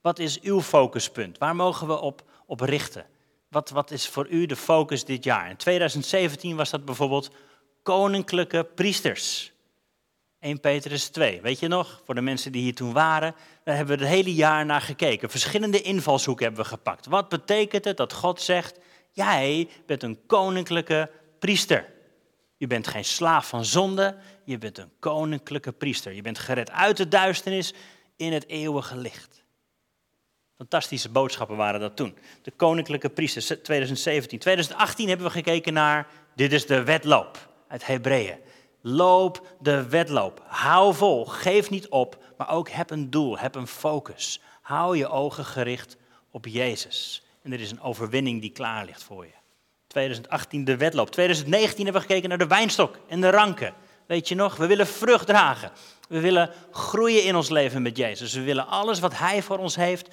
Wat 0.00 0.18
is 0.18 0.40
uw 0.40 0.60
focuspunt? 0.60 1.38
Waar 1.38 1.56
mogen 1.56 1.86
we 1.86 2.00
op, 2.00 2.22
op 2.46 2.60
richten? 2.60 3.06
Wat, 3.48 3.70
wat 3.70 3.90
is 3.90 4.08
voor 4.08 4.28
u 4.28 4.46
de 4.46 4.56
focus 4.56 5.04
dit 5.04 5.24
jaar? 5.24 5.50
In 5.50 5.56
2017 5.56 6.56
was 6.56 6.70
dat 6.70 6.84
bijvoorbeeld 6.84 7.30
koninklijke 7.82 8.64
priesters. 8.64 9.52
1 10.40 10.60
Petrus 10.60 11.08
2, 11.08 11.40
weet 11.40 11.58
je 11.58 11.68
nog? 11.68 12.02
Voor 12.04 12.14
de 12.14 12.20
mensen 12.20 12.52
die 12.52 12.62
hier 12.62 12.74
toen 12.74 12.92
waren, 12.92 13.34
daar 13.64 13.76
hebben 13.76 13.98
we 13.98 14.04
het 14.04 14.12
hele 14.12 14.34
jaar 14.34 14.66
naar 14.66 14.80
gekeken. 14.80 15.30
Verschillende 15.30 15.82
invalshoeken 15.82 16.46
hebben 16.46 16.64
we 16.64 16.70
gepakt. 16.70 17.06
Wat 17.06 17.28
betekent 17.28 17.84
het 17.84 17.96
dat 17.96 18.12
God 18.12 18.40
zegt, 18.40 18.78
jij 19.12 19.68
bent 19.86 20.02
een 20.02 20.18
koninklijke 20.26 21.10
priester? 21.38 21.86
Je 22.56 22.66
bent 22.66 22.86
geen 22.86 23.04
slaaf 23.04 23.48
van 23.48 23.64
zonde, 23.64 24.16
je 24.44 24.58
bent 24.58 24.78
een 24.78 24.92
koninklijke 24.98 25.72
priester. 25.72 26.12
Je 26.12 26.22
bent 26.22 26.38
gered 26.38 26.70
uit 26.70 26.96
de 26.96 27.08
duisternis 27.08 27.74
in 28.16 28.32
het 28.32 28.48
eeuwige 28.48 28.96
licht. 28.96 29.44
Fantastische 30.58 31.08
boodschappen 31.08 31.56
waren 31.56 31.80
dat 31.80 31.96
toen. 31.96 32.18
De 32.42 32.50
Koninklijke 32.50 33.08
Priesters 33.08 33.46
2017. 33.46 34.38
2018 34.38 35.08
hebben 35.08 35.26
we 35.26 35.32
gekeken 35.32 35.72
naar, 35.72 36.06
dit 36.34 36.52
is 36.52 36.66
de 36.66 36.82
wedloop 36.82 37.48
uit 37.68 37.86
Hebreeën. 37.86 38.36
Loop 38.80 39.46
de 39.60 39.88
wedloop. 39.88 40.42
Hou 40.46 40.94
vol, 40.94 41.24
geef 41.24 41.70
niet 41.70 41.88
op, 41.88 42.24
maar 42.36 42.50
ook 42.50 42.68
heb 42.68 42.90
een 42.90 43.10
doel, 43.10 43.38
heb 43.38 43.54
een 43.54 43.66
focus. 43.66 44.40
Hou 44.60 44.96
je 44.96 45.08
ogen 45.08 45.44
gericht 45.44 45.96
op 46.30 46.46
Jezus. 46.46 47.22
En 47.42 47.52
er 47.52 47.60
is 47.60 47.70
een 47.70 47.80
overwinning 47.80 48.40
die 48.40 48.52
klaar 48.52 48.84
ligt 48.84 49.02
voor 49.02 49.24
je. 49.24 49.32
2018 49.86 50.64
de 50.64 50.76
wedloop. 50.76 51.10
2019 51.10 51.84
hebben 51.84 52.02
we 52.02 52.08
gekeken 52.08 52.28
naar 52.28 52.38
de 52.38 52.46
wijnstok 52.46 52.98
en 53.08 53.20
de 53.20 53.30
ranken. 53.30 53.74
Weet 54.06 54.28
je 54.28 54.34
nog, 54.34 54.56
we 54.56 54.66
willen 54.66 54.86
vrucht 54.86 55.26
dragen. 55.26 55.72
We 56.08 56.20
willen 56.20 56.50
groeien 56.70 57.24
in 57.24 57.36
ons 57.36 57.48
leven 57.48 57.82
met 57.82 57.96
Jezus. 57.96 58.32
We 58.32 58.42
willen 58.42 58.66
alles 58.66 59.00
wat 59.00 59.18
Hij 59.18 59.42
voor 59.42 59.58
ons 59.58 59.76
heeft 59.76 60.08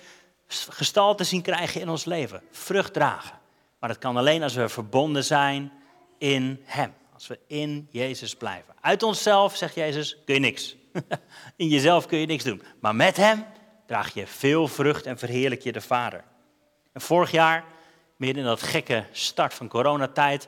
gestalte 0.47 1.23
zien 1.23 1.41
krijgen 1.41 1.81
in 1.81 1.89
ons 1.89 2.05
leven. 2.05 2.41
Vrucht 2.51 2.93
dragen. 2.93 3.39
Maar 3.79 3.89
dat 3.89 3.97
kan 3.97 4.17
alleen 4.17 4.43
als 4.43 4.53
we 4.53 4.69
verbonden 4.69 5.23
zijn 5.23 5.71
in 6.17 6.61
Hem. 6.63 6.93
Als 7.13 7.27
we 7.27 7.39
in 7.47 7.87
Jezus 7.91 8.35
blijven. 8.35 8.73
Uit 8.81 9.03
onszelf, 9.03 9.55
zegt 9.55 9.75
Jezus, 9.75 10.17
kun 10.25 10.33
je 10.33 10.39
niks. 10.39 10.75
in 11.55 11.67
jezelf 11.67 12.05
kun 12.05 12.17
je 12.17 12.25
niks 12.25 12.43
doen. 12.43 12.61
Maar 12.79 12.95
met 12.95 13.17
Hem 13.17 13.45
draag 13.87 14.13
je 14.13 14.27
veel 14.27 14.67
vrucht 14.67 15.05
en 15.05 15.17
verheerlijk 15.17 15.61
je 15.61 15.71
de 15.71 15.81
Vader. 15.81 16.23
En 16.93 17.01
vorig 17.01 17.31
jaar, 17.31 17.63
meer 18.17 18.37
in 18.37 18.43
dat 18.43 18.61
gekke 18.61 19.05
start 19.11 19.53
van 19.53 19.67
coronatijd, 19.67 20.47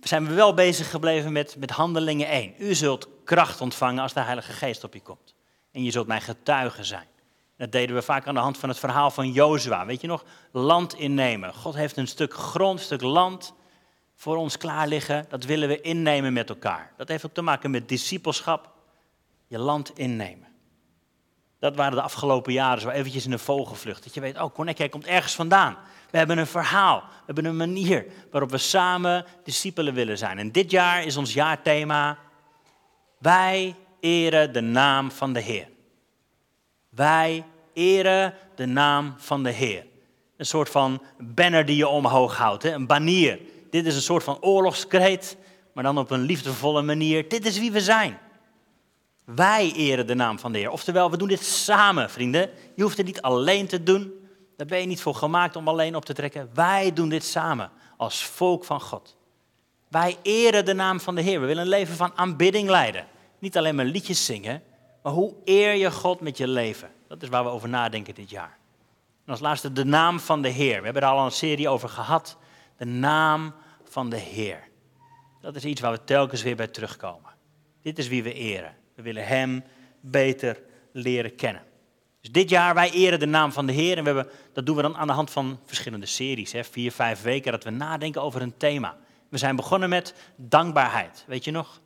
zijn 0.00 0.26
we 0.26 0.34
wel 0.34 0.54
bezig 0.54 0.90
gebleven 0.90 1.32
met, 1.32 1.56
met 1.58 1.70
handelingen 1.70 2.28
1. 2.28 2.54
U 2.58 2.74
zult 2.74 3.08
kracht 3.24 3.60
ontvangen 3.60 4.02
als 4.02 4.12
de 4.12 4.20
Heilige 4.20 4.52
Geest 4.52 4.84
op 4.84 4.94
je 4.94 5.00
komt. 5.00 5.34
En 5.72 5.82
je 5.82 5.90
zult 5.90 6.06
mijn 6.06 6.22
getuige 6.22 6.84
zijn 6.84 7.08
Dat 7.56 7.72
deden 7.72 7.96
we 7.96 8.02
vaak 8.02 8.26
aan 8.26 8.34
de 8.34 8.40
hand 8.40 8.58
van 8.58 8.68
het 8.68 8.78
verhaal 8.78 9.10
van 9.10 9.32
Jozua. 9.32 9.86
Weet 9.86 10.00
je 10.00 10.06
nog? 10.06 10.24
Land 10.52 10.94
innemen. 10.94 11.54
God 11.54 11.74
heeft 11.74 11.96
een 11.96 12.06
stuk 12.06 12.34
grond, 12.34 12.78
een 12.78 12.84
stuk 12.84 13.02
land 13.02 13.54
voor 14.14 14.36
ons 14.36 14.56
klaar 14.56 14.88
liggen. 14.88 15.26
Dat 15.28 15.44
willen 15.44 15.68
we 15.68 15.80
innemen 15.80 16.32
met 16.32 16.48
elkaar. 16.48 16.92
Dat 16.96 17.08
heeft 17.08 17.26
ook 17.26 17.34
te 17.34 17.42
maken 17.42 17.70
met 17.70 17.88
discipelschap. 17.88 18.72
Je 19.46 19.58
land 19.58 19.98
innemen. 19.98 20.46
Dat 21.58 21.76
waren 21.76 21.96
de 21.96 22.02
afgelopen 22.02 22.52
jaren 22.52 22.80
zo 22.80 22.88
eventjes 22.88 23.24
in 23.24 23.32
een 23.32 23.38
vogelvlucht. 23.38 24.04
Dat 24.04 24.14
je 24.14 24.20
weet, 24.20 24.40
oh, 24.40 24.54
Connect, 24.54 24.88
komt 24.88 25.06
ergens 25.06 25.34
vandaan. 25.34 25.76
We 26.10 26.18
hebben 26.18 26.38
een 26.38 26.46
verhaal, 26.46 27.00
we 27.00 27.22
hebben 27.26 27.44
een 27.44 27.56
manier 27.56 28.06
waarop 28.30 28.50
we 28.50 28.58
samen 28.58 29.24
discipelen 29.44 29.94
willen 29.94 30.18
zijn. 30.18 30.38
En 30.38 30.52
dit 30.52 30.70
jaar 30.70 31.04
is 31.04 31.16
ons 31.16 31.32
jaarthema, 31.32 32.18
wij 33.18 33.74
eren 34.00 34.52
de 34.52 34.60
naam 34.60 35.10
van 35.10 35.32
de 35.32 35.40
Heer. 35.40 35.68
Wij 36.96 37.44
eren 37.72 38.34
de 38.54 38.66
naam 38.66 39.14
van 39.16 39.42
de 39.42 39.50
Heer. 39.50 39.86
Een 40.36 40.46
soort 40.46 40.68
van 40.68 41.02
banner 41.18 41.64
die 41.64 41.76
je 41.76 41.88
omhoog 41.88 42.36
houdt, 42.36 42.62
hè? 42.62 42.72
een 42.72 42.86
banier. 42.86 43.40
Dit 43.70 43.86
is 43.86 43.94
een 43.94 44.02
soort 44.02 44.24
van 44.24 44.40
oorlogskreet, 44.40 45.36
maar 45.72 45.84
dan 45.84 45.98
op 45.98 46.10
een 46.10 46.20
liefdevolle 46.20 46.82
manier. 46.82 47.28
Dit 47.28 47.46
is 47.46 47.58
wie 47.58 47.72
we 47.72 47.80
zijn. 47.80 48.18
Wij 49.24 49.72
eren 49.72 50.06
de 50.06 50.14
naam 50.14 50.38
van 50.38 50.52
de 50.52 50.58
Heer. 50.58 50.70
Oftewel, 50.70 51.10
we 51.10 51.16
doen 51.16 51.28
dit 51.28 51.44
samen, 51.44 52.10
vrienden. 52.10 52.50
Je 52.76 52.82
hoeft 52.82 52.96
het 52.96 53.06
niet 53.06 53.22
alleen 53.22 53.66
te 53.66 53.82
doen. 53.82 54.12
Daar 54.56 54.66
ben 54.66 54.80
je 54.80 54.86
niet 54.86 55.00
voor 55.00 55.14
gemaakt 55.14 55.56
om 55.56 55.68
alleen 55.68 55.96
op 55.96 56.04
te 56.04 56.14
trekken. 56.14 56.50
Wij 56.54 56.92
doen 56.92 57.08
dit 57.08 57.24
samen 57.24 57.70
als 57.96 58.24
volk 58.24 58.64
van 58.64 58.80
God. 58.80 59.16
Wij 59.88 60.16
eren 60.22 60.64
de 60.64 60.74
naam 60.74 61.00
van 61.00 61.14
de 61.14 61.20
Heer. 61.20 61.40
We 61.40 61.46
willen 61.46 61.62
een 61.62 61.68
leven 61.68 61.96
van 61.96 62.12
aanbidding 62.14 62.68
leiden. 62.68 63.06
Niet 63.38 63.56
alleen 63.56 63.74
maar 63.74 63.84
liedjes 63.84 64.24
zingen, 64.24 64.62
maar 65.06 65.14
hoe 65.14 65.34
eer 65.44 65.74
je 65.74 65.90
God 65.90 66.20
met 66.20 66.36
je 66.36 66.48
leven? 66.48 66.90
Dat 67.08 67.22
is 67.22 67.28
waar 67.28 67.44
we 67.44 67.50
over 67.50 67.68
nadenken 67.68 68.14
dit 68.14 68.30
jaar. 68.30 68.58
En 69.24 69.30
als 69.30 69.40
laatste 69.40 69.72
de 69.72 69.84
naam 69.84 70.20
van 70.20 70.42
de 70.42 70.48
Heer. 70.48 70.78
We 70.78 70.84
hebben 70.84 71.02
er 71.02 71.08
al 71.08 71.24
een 71.24 71.30
serie 71.30 71.68
over 71.68 71.88
gehad. 71.88 72.36
De 72.76 72.84
naam 72.84 73.54
van 73.84 74.10
de 74.10 74.16
Heer. 74.16 74.68
Dat 75.40 75.56
is 75.56 75.64
iets 75.64 75.80
waar 75.80 75.92
we 75.92 76.04
telkens 76.04 76.42
weer 76.42 76.56
bij 76.56 76.66
terugkomen. 76.66 77.30
Dit 77.82 77.98
is 77.98 78.08
wie 78.08 78.22
we 78.22 78.32
eren. 78.32 78.76
We 78.94 79.02
willen 79.02 79.26
Hem 79.26 79.64
beter 80.00 80.62
leren 80.92 81.34
kennen. 81.34 81.62
Dus 82.20 82.30
dit 82.32 82.50
jaar, 82.50 82.74
wij 82.74 82.90
eren 82.90 83.18
de 83.18 83.26
naam 83.26 83.52
van 83.52 83.66
de 83.66 83.72
Heer. 83.72 83.96
En 83.96 84.04
we 84.04 84.10
hebben, 84.10 84.32
dat 84.52 84.66
doen 84.66 84.76
we 84.76 84.82
dan 84.82 84.96
aan 84.96 85.06
de 85.06 85.12
hand 85.12 85.30
van 85.30 85.58
verschillende 85.64 86.06
series. 86.06 86.52
Hè, 86.52 86.64
vier, 86.64 86.92
vijf 86.92 87.22
weken 87.22 87.52
dat 87.52 87.64
we 87.64 87.70
nadenken 87.70 88.22
over 88.22 88.42
een 88.42 88.56
thema. 88.56 88.96
We 89.28 89.38
zijn 89.38 89.56
begonnen 89.56 89.88
met 89.88 90.14
dankbaarheid. 90.36 91.24
Weet 91.26 91.44
je 91.44 91.50
nog? 91.50 91.80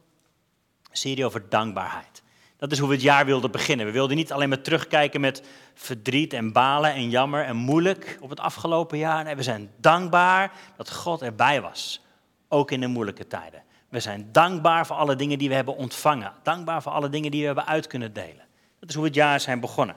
Een 0.90 0.96
serie 0.96 1.24
over 1.24 1.48
dankbaarheid. 1.48 2.22
Dat 2.60 2.72
is 2.72 2.78
hoe 2.78 2.88
we 2.88 2.94
het 2.94 3.02
jaar 3.02 3.26
wilden 3.26 3.50
beginnen. 3.50 3.86
We 3.86 3.92
wilden 3.92 4.16
niet 4.16 4.32
alleen 4.32 4.48
maar 4.48 4.60
terugkijken 4.60 5.20
met 5.20 5.42
verdriet 5.74 6.32
en 6.32 6.52
balen 6.52 6.92
en 6.92 7.10
jammer 7.10 7.44
en 7.44 7.56
moeilijk 7.56 8.18
op 8.20 8.30
het 8.30 8.40
afgelopen 8.40 8.98
jaar. 8.98 9.24
Nee, 9.24 9.34
we 9.34 9.42
zijn 9.42 9.70
dankbaar 9.76 10.52
dat 10.76 10.92
God 10.92 11.22
erbij 11.22 11.60
was. 11.60 12.04
Ook 12.48 12.70
in 12.70 12.80
de 12.80 12.86
moeilijke 12.86 13.26
tijden. 13.26 13.62
We 13.88 14.00
zijn 14.00 14.28
dankbaar 14.32 14.86
voor 14.86 14.96
alle 14.96 15.16
dingen 15.16 15.38
die 15.38 15.48
we 15.48 15.54
hebben 15.54 15.76
ontvangen. 15.76 16.32
Dankbaar 16.42 16.82
voor 16.82 16.92
alle 16.92 17.08
dingen 17.08 17.30
die 17.30 17.40
we 17.40 17.46
hebben 17.46 17.66
uit 17.66 17.86
kunnen 17.86 18.12
delen. 18.12 18.46
Dat 18.80 18.88
is 18.88 18.94
hoe 18.94 19.04
het 19.04 19.14
jaar 19.14 19.40
zijn 19.40 19.60
begonnen. 19.60 19.96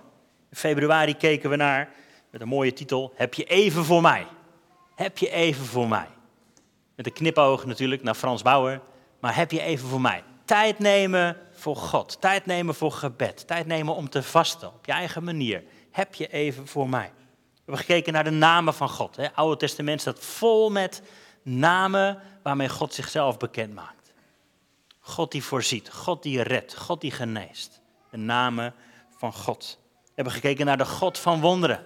In 0.50 0.58
februari 0.58 1.18
keken 1.18 1.50
we 1.50 1.56
naar, 1.56 1.90
met 2.30 2.42
een 2.42 2.48
mooie 2.48 2.74
titel, 2.74 3.14
Heb 3.16 3.34
je 3.34 3.44
even 3.44 3.86
voor 3.86 4.02
mij? 4.02 4.28
Heb 4.96 5.18
je 5.18 5.30
even 5.30 5.66
voor 5.66 5.88
mij? 5.88 6.08
Met 6.96 7.06
een 7.06 7.14
knipoog 7.14 7.66
natuurlijk 7.66 8.04
naar 8.04 8.16
Frans 8.16 8.42
Bauer, 8.42 8.82
maar 9.20 9.36
heb 9.36 9.52
je 9.52 9.62
even 9.62 9.88
voor 9.88 10.02
mij? 10.02 10.24
Tijd 10.46 10.80
nemen 10.80 11.38
voor 11.64 11.76
God, 11.76 12.22
tijd 12.22 12.46
nemen 12.46 12.76
voor 12.76 12.92
gebed, 12.92 13.48
tijd 13.48 13.66
nemen 13.66 13.96
om 13.96 14.10
te 14.10 14.24
vasten 14.24 14.68
op 14.68 14.86
je 14.86 14.92
eigen 14.92 15.24
manier. 15.24 15.64
Heb 15.92 16.16
je 16.16 16.28
even 16.28 16.68
voor 16.68 16.90
mij? 16.90 17.12
We 17.16 17.60
hebben 17.66 17.78
gekeken 17.78 18.14
naar 18.14 18.24
de 18.24 18.30
namen 18.30 18.74
van 18.74 18.90
God. 18.90 19.16
Het 19.16 19.32
Oude 19.36 19.58
Testament 19.58 20.02
staat 20.02 20.20
vol 20.20 20.70
met 20.70 21.02
namen 21.42 22.22
waarmee 22.42 22.70
God 22.70 22.94
zichzelf 22.94 23.38
bekend 23.38 23.74
maakt. 23.74 24.14
God 25.00 25.32
die 25.32 25.44
voorziet, 25.44 25.90
God 25.92 26.24
die 26.24 26.42
redt, 26.42 26.78
God 26.78 27.02
die 27.02 27.12
geneest. 27.12 27.82
De 28.12 28.18
namen 28.18 28.74
van 29.18 29.34
God. 29.34 29.80
We 30.04 30.12
hebben 30.16 30.34
gekeken 30.34 30.66
naar 30.66 30.78
de 30.78 30.86
God 30.86 31.18
van 31.18 31.42
wonderen. 31.42 31.86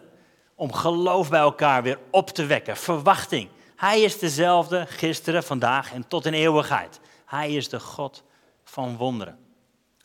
Om 0.55 0.74
geloof 0.74 1.29
bij 1.29 1.39
elkaar 1.39 1.84
weer 1.84 2.00
op 2.12 2.29
te 2.29 2.46
wekken, 2.46 2.77
verwachting. 2.77 3.50
Hij 3.75 4.01
is 4.01 4.19
dezelfde 4.19 4.86
gisteren, 4.88 5.43
vandaag 5.43 5.93
en 5.93 6.07
tot 6.07 6.25
in 6.25 6.34
eeuwigheid. 6.34 7.00
Hij 7.25 7.53
is 7.53 7.69
de 7.69 7.79
God 7.79 8.24
van 8.63 8.98
wonderen. 8.98 9.47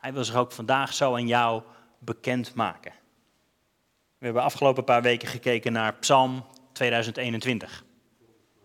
Hij 0.02 0.12
wil 0.12 0.24
zich 0.24 0.34
ook 0.34 0.52
vandaag 0.52 0.94
zo 0.94 1.14
aan 1.14 1.26
jou 1.26 1.62
bekend 1.98 2.54
maken. 2.54 2.92
We 4.18 4.24
hebben 4.24 4.42
afgelopen 4.42 4.84
paar 4.84 5.02
weken 5.02 5.28
gekeken 5.28 5.72
naar 5.72 5.94
Psalm 5.94 6.44
2021. 6.72 7.84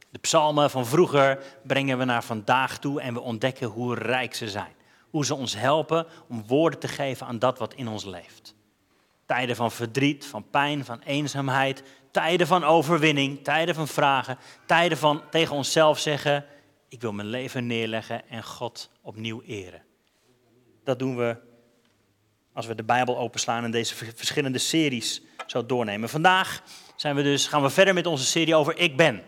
De 0.10 0.20
psalmen 0.20 0.70
van 0.70 0.86
vroeger 0.86 1.44
brengen 1.64 1.98
we 1.98 2.06
naar 2.06 2.24
vandaag 2.24 2.80
toe 2.80 3.02
en 3.02 3.14
we 3.14 3.20
ontdekken 3.20 3.68
hoe 3.68 3.96
rijk 3.96 4.36
ze 4.36 4.50
zijn. 4.50 4.74
Hoe 5.10 5.26
ze 5.26 5.36
ons 5.36 5.56
helpen 5.56 6.06
om 6.28 6.44
woorden 6.48 6.80
te 6.80 6.88
geven 6.88 7.28
aan 7.28 7.40
dat 7.40 7.60
wat 7.60 7.74
in 7.74 7.88
ons 7.88 8.06
leeft. 8.06 8.56
Tijden 9.26 9.56
van 9.56 9.72
verdriet, 9.72 10.26
van 10.26 10.50
pijn, 10.50 10.86
van 10.86 11.02
eenzaamheid, 11.02 11.84
tijden 12.12 12.48
van 12.48 12.64
overwinning, 12.64 13.44
tijden 13.44 13.76
van 13.76 13.88
vragen, 13.88 14.38
tijden 14.66 14.98
van 14.98 15.22
tegen 15.30 15.56
onszelf 15.56 16.00
zeggen, 16.00 16.46
ik 16.88 17.02
wil 17.02 17.12
mijn 17.12 17.28
leven 17.28 17.68
neerleggen 17.68 18.30
en 18.30 18.44
God 18.44 18.90
opnieuw 19.02 19.42
eren. 19.42 19.87
Dat 20.88 21.00
doen 21.00 21.18
we 21.18 21.36
als 22.54 22.66
we 22.66 22.76
de 22.76 22.84
Bijbel 22.84 23.18
openslaan 23.18 23.64
en 23.64 23.72
deze 23.72 23.96
verschillende 23.96 24.58
series 24.58 25.22
zo 25.48 25.66
doornemen. 25.66 26.10
Vandaag 26.10 26.62
zijn 26.96 27.16
we 27.16 27.24
dus, 27.24 27.48
gaan 27.48 27.62
we 27.62 27.70
verder 27.70 27.94
met 27.94 28.06
onze 28.06 28.26
serie 28.26 28.56
over 28.56 28.78
Ik 28.78 28.98
Ben 28.98 29.24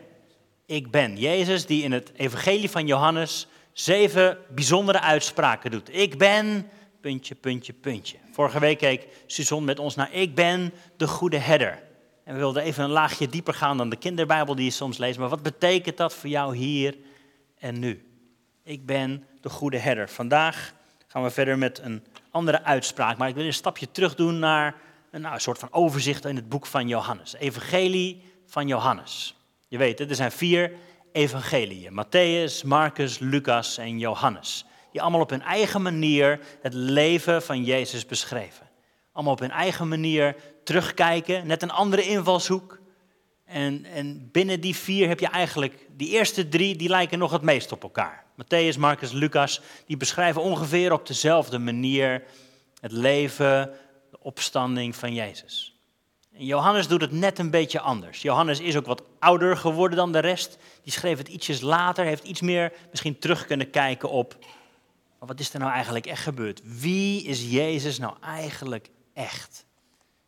ik 0.69 0.91
ben. 0.91 1.17
Jezus 1.17 1.65
die 1.65 1.83
in 1.83 1.91
het 1.91 2.11
evangelie 2.15 2.69
van 2.69 2.87
Johannes 2.87 3.47
zeven 3.73 4.37
bijzondere 4.49 5.01
uitspraken 5.01 5.71
doet. 5.71 5.95
Ik 5.95 6.17
ben, 6.17 6.69
puntje, 7.01 7.35
puntje, 7.35 7.73
puntje. 7.73 8.17
Vorige 8.31 8.59
week 8.59 8.77
keek 8.77 9.07
Suzon 9.25 9.63
met 9.63 9.79
ons 9.79 9.95
naar 9.95 10.13
Ik 10.13 10.35
ben 10.35 10.73
de 10.97 11.07
goede 11.07 11.37
herder. 11.37 11.83
En 12.23 12.33
we 12.33 12.39
wilden 12.39 12.63
even 12.63 12.83
een 12.83 12.89
laagje 12.89 13.27
dieper 13.27 13.53
gaan 13.53 13.77
dan 13.77 13.89
de 13.89 13.95
kinderbijbel 13.95 14.55
die 14.55 14.65
je 14.65 14.71
soms 14.71 14.97
leest. 14.97 15.19
Maar 15.19 15.29
wat 15.29 15.43
betekent 15.43 15.97
dat 15.97 16.13
voor 16.13 16.29
jou 16.29 16.55
hier 16.55 16.97
en 17.57 17.79
nu? 17.79 18.05
Ik 18.63 18.85
ben 18.85 19.25
de 19.41 19.49
goede 19.49 19.77
herder. 19.77 20.09
Vandaag 20.09 20.73
gaan 21.11 21.23
we 21.23 21.29
verder 21.29 21.57
met 21.57 21.79
een 21.79 22.03
andere 22.31 22.63
uitspraak. 22.63 23.17
Maar 23.17 23.29
ik 23.29 23.35
wil 23.35 23.45
een 23.45 23.53
stapje 23.53 23.91
terug 23.91 24.15
doen 24.15 24.39
naar 24.39 24.75
een, 25.11 25.21
nou, 25.21 25.33
een 25.33 25.41
soort 25.41 25.59
van 25.59 25.67
overzicht 25.71 26.25
in 26.25 26.35
het 26.35 26.49
boek 26.49 26.65
van 26.65 26.87
Johannes. 26.87 27.33
Evangelie 27.33 28.21
van 28.45 28.67
Johannes. 28.67 29.35
Je 29.67 29.77
weet 29.77 29.99
het, 29.99 30.09
er 30.09 30.15
zijn 30.15 30.31
vier 30.31 30.71
evangeliën. 31.11 32.03
Matthäus, 32.03 32.65
Marcus, 32.65 33.19
Lucas 33.19 33.77
en 33.77 33.99
Johannes. 33.99 34.65
Die 34.91 35.01
allemaal 35.01 35.21
op 35.21 35.29
hun 35.29 35.41
eigen 35.41 35.81
manier 35.81 36.39
het 36.61 36.73
leven 36.73 37.41
van 37.41 37.63
Jezus 37.63 38.05
beschreven. 38.05 38.69
Allemaal 39.11 39.33
op 39.33 39.39
hun 39.39 39.51
eigen 39.51 39.87
manier 39.87 40.35
terugkijken, 40.63 41.47
net 41.47 41.61
een 41.61 41.71
andere 41.71 42.01
invalshoek. 42.01 42.79
En, 43.49 43.85
en 43.85 44.29
binnen 44.31 44.61
die 44.61 44.75
vier 44.75 45.07
heb 45.07 45.19
je 45.19 45.27
eigenlijk, 45.27 45.85
die 45.97 46.09
eerste 46.09 46.49
drie, 46.49 46.75
die 46.75 46.89
lijken 46.89 47.19
nog 47.19 47.31
het 47.31 47.41
meest 47.41 47.71
op 47.71 47.83
elkaar. 47.83 48.23
Matthäus, 48.43 48.77
Marcus, 48.77 49.11
Lucas, 49.11 49.61
die 49.85 49.97
beschrijven 49.97 50.41
ongeveer 50.41 50.91
op 50.91 51.07
dezelfde 51.07 51.59
manier 51.59 52.23
het 52.81 52.91
leven, 52.91 53.71
de 54.11 54.19
opstanding 54.19 54.95
van 54.95 55.13
Jezus. 55.13 55.79
Johannes 56.31 56.87
doet 56.87 57.01
het 57.01 57.11
net 57.11 57.39
een 57.39 57.49
beetje 57.49 57.79
anders. 57.79 58.21
Johannes 58.21 58.59
is 58.59 58.77
ook 58.77 58.85
wat 58.85 59.03
ouder 59.19 59.57
geworden 59.57 59.97
dan 59.97 60.11
de 60.11 60.19
rest. 60.19 60.57
Die 60.83 60.93
schreef 60.93 61.17
het 61.17 61.27
ietsjes 61.27 61.61
later, 61.61 62.05
heeft 62.05 62.23
iets 62.23 62.41
meer 62.41 62.73
misschien 62.89 63.19
terug 63.19 63.45
kunnen 63.45 63.69
kijken 63.69 64.09
op. 64.09 64.37
Wat 65.19 65.39
is 65.39 65.53
er 65.53 65.59
nou 65.59 65.71
eigenlijk 65.71 66.05
echt 66.05 66.23
gebeurd? 66.23 66.61
Wie 66.63 67.23
is 67.23 67.51
Jezus 67.51 67.97
nou 67.97 68.13
eigenlijk 68.21 68.89
echt? 69.13 69.65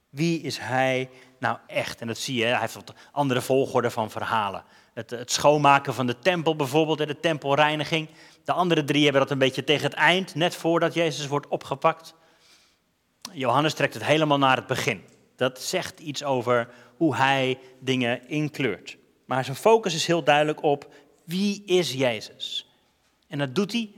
Wie 0.10 0.42
is 0.42 0.58
hij 0.58 1.10
nou 1.42 1.58
echt? 1.68 2.02
En 2.02 2.08
dat 2.08 2.18
zie 2.18 2.36
je, 2.36 2.46
hij 2.46 2.60
heeft 2.60 2.74
wat 2.74 2.94
andere 3.12 3.42
volgorde 3.42 3.92
van 3.92 4.12
verhalen. 4.12 4.64
Het, 4.94 5.10
het 5.10 5.32
schoonmaken 5.32 5.94
van 5.94 6.08
de 6.08 6.20
tempel 6.20 6.56
bijvoorbeeld, 6.56 6.98
de 6.98 7.20
tempelreiniging. 7.20 8.10
De 8.44 8.52
andere 8.52 8.84
drie 8.84 9.04
hebben 9.04 9.22
dat 9.22 9.32
een 9.32 9.38
beetje 9.38 9.64
tegen 9.64 9.84
het 9.84 9.94
eind, 9.94 10.36
net 10.36 10.56
voordat 10.56 10.94
Jezus 10.94 11.28
wordt 11.28 11.48
opgepakt. 11.48 12.14
Johannes 13.32 13.74
trekt 13.74 13.94
het 13.94 14.06
helemaal 14.06 14.38
naar 14.38 14.56
het 14.56 14.68
begin. 14.68 15.04
Dat 15.36 15.62
zegt 15.62 16.00
iets 16.00 16.24
over 16.24 16.70
hoe 16.98 17.16
hij 17.16 17.60
dingen 17.80 18.28
inkleurt. 18.28 18.98
Maar 19.26 19.46
zijn 19.46 19.58
focus 19.58 19.94
is 19.94 20.08
heel 20.08 20.24
duidelijk 20.24 20.64
op 20.64 20.94
wie 21.24 21.64
is 21.66 21.94
Jezus. 21.94 22.72
En 23.28 23.38
dat 23.38 23.56
doet 23.56 23.72
hij 23.72 23.92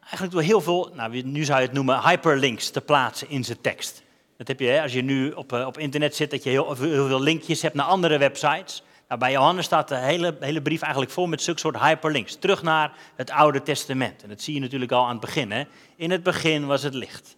eigenlijk 0.00 0.32
door 0.32 0.42
heel 0.42 0.60
veel, 0.60 0.90
nou, 0.94 1.22
nu 1.22 1.44
zou 1.44 1.60
je 1.60 1.66
het 1.66 1.74
noemen, 1.74 2.00
hyperlinks 2.00 2.70
te 2.70 2.80
plaatsen 2.80 3.28
in 3.28 3.44
zijn 3.44 3.60
tekst. 3.60 4.02
Dat 4.36 4.48
heb 4.48 4.60
je 4.60 4.82
als 4.82 4.92
je 4.92 5.02
nu 5.02 5.30
op, 5.30 5.52
eh, 5.52 5.66
op 5.66 5.78
internet 5.78 6.16
zit, 6.16 6.30
dat 6.30 6.42
je 6.42 6.50
heel, 6.50 6.74
heel 6.74 7.06
veel 7.06 7.22
linkjes 7.22 7.62
hebt 7.62 7.74
naar 7.74 7.86
andere 7.86 8.18
websites. 8.18 8.82
Nou, 9.08 9.20
bij 9.20 9.32
Johannes 9.32 9.64
staat 9.64 9.88
de 9.88 9.96
hele, 9.96 10.36
hele 10.40 10.62
brief 10.62 10.82
eigenlijk 10.82 11.12
vol 11.12 11.26
met 11.26 11.42
zulke 11.42 11.60
soort 11.60 11.78
hyperlinks. 11.78 12.36
Terug 12.36 12.62
naar 12.62 12.92
het 13.16 13.30
Oude 13.30 13.62
Testament. 13.62 14.22
En 14.22 14.28
dat 14.28 14.42
zie 14.42 14.54
je 14.54 14.60
natuurlijk 14.60 14.92
al 14.92 15.04
aan 15.04 15.10
het 15.10 15.20
begin. 15.20 15.50
Hè. 15.50 15.64
In 15.96 16.10
het 16.10 16.22
begin 16.22 16.66
was 16.66 16.82
het 16.82 16.94
licht. 16.94 17.36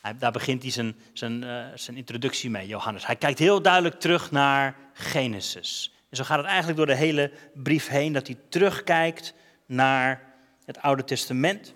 Hij, 0.00 0.16
daar 0.18 0.32
begint 0.32 0.62
hij 0.62 0.70
zijn, 0.70 0.96
zijn, 1.12 1.42
uh, 1.44 1.64
zijn 1.74 1.96
introductie 1.96 2.50
mee, 2.50 2.66
Johannes. 2.66 3.06
Hij 3.06 3.16
kijkt 3.16 3.38
heel 3.38 3.62
duidelijk 3.62 4.00
terug 4.00 4.30
naar 4.30 4.76
Genesis. 4.92 5.92
En 6.10 6.16
zo 6.16 6.24
gaat 6.24 6.38
het 6.38 6.46
eigenlijk 6.46 6.76
door 6.76 6.86
de 6.86 6.94
hele 6.94 7.32
brief 7.54 7.88
heen, 7.88 8.12
dat 8.12 8.26
hij 8.26 8.36
terugkijkt 8.48 9.34
naar 9.66 10.34
het 10.64 10.78
Oude 10.82 11.04
Testament. 11.04 11.74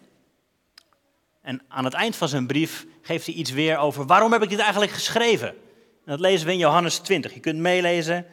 En 1.42 1.62
aan 1.68 1.84
het 1.84 1.94
eind 1.94 2.16
van 2.16 2.28
zijn 2.28 2.46
brief 2.46 2.86
geeft 3.00 3.26
hij 3.26 3.34
iets 3.34 3.50
weer 3.50 3.78
over 3.78 4.06
waarom 4.06 4.32
heb 4.32 4.42
ik 4.42 4.48
dit 4.48 4.58
eigenlijk 4.58 4.92
geschreven. 4.92 5.48
En 5.48 6.10
dat 6.10 6.20
lezen 6.20 6.46
we 6.46 6.52
in 6.52 6.58
Johannes 6.58 6.98
20. 6.98 7.34
Je 7.34 7.40
kunt 7.40 7.58
meelezen. 7.58 8.26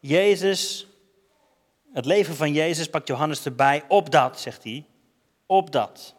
Jezus, 0.00 0.86
het 1.92 2.04
leven 2.04 2.34
van 2.34 2.52
Jezus 2.52 2.88
pakt 2.88 3.08
Johannes 3.08 3.44
erbij. 3.44 3.84
Opdat, 3.88 4.40
zegt 4.40 4.64
hij, 4.64 4.86
opdat. 5.46 6.14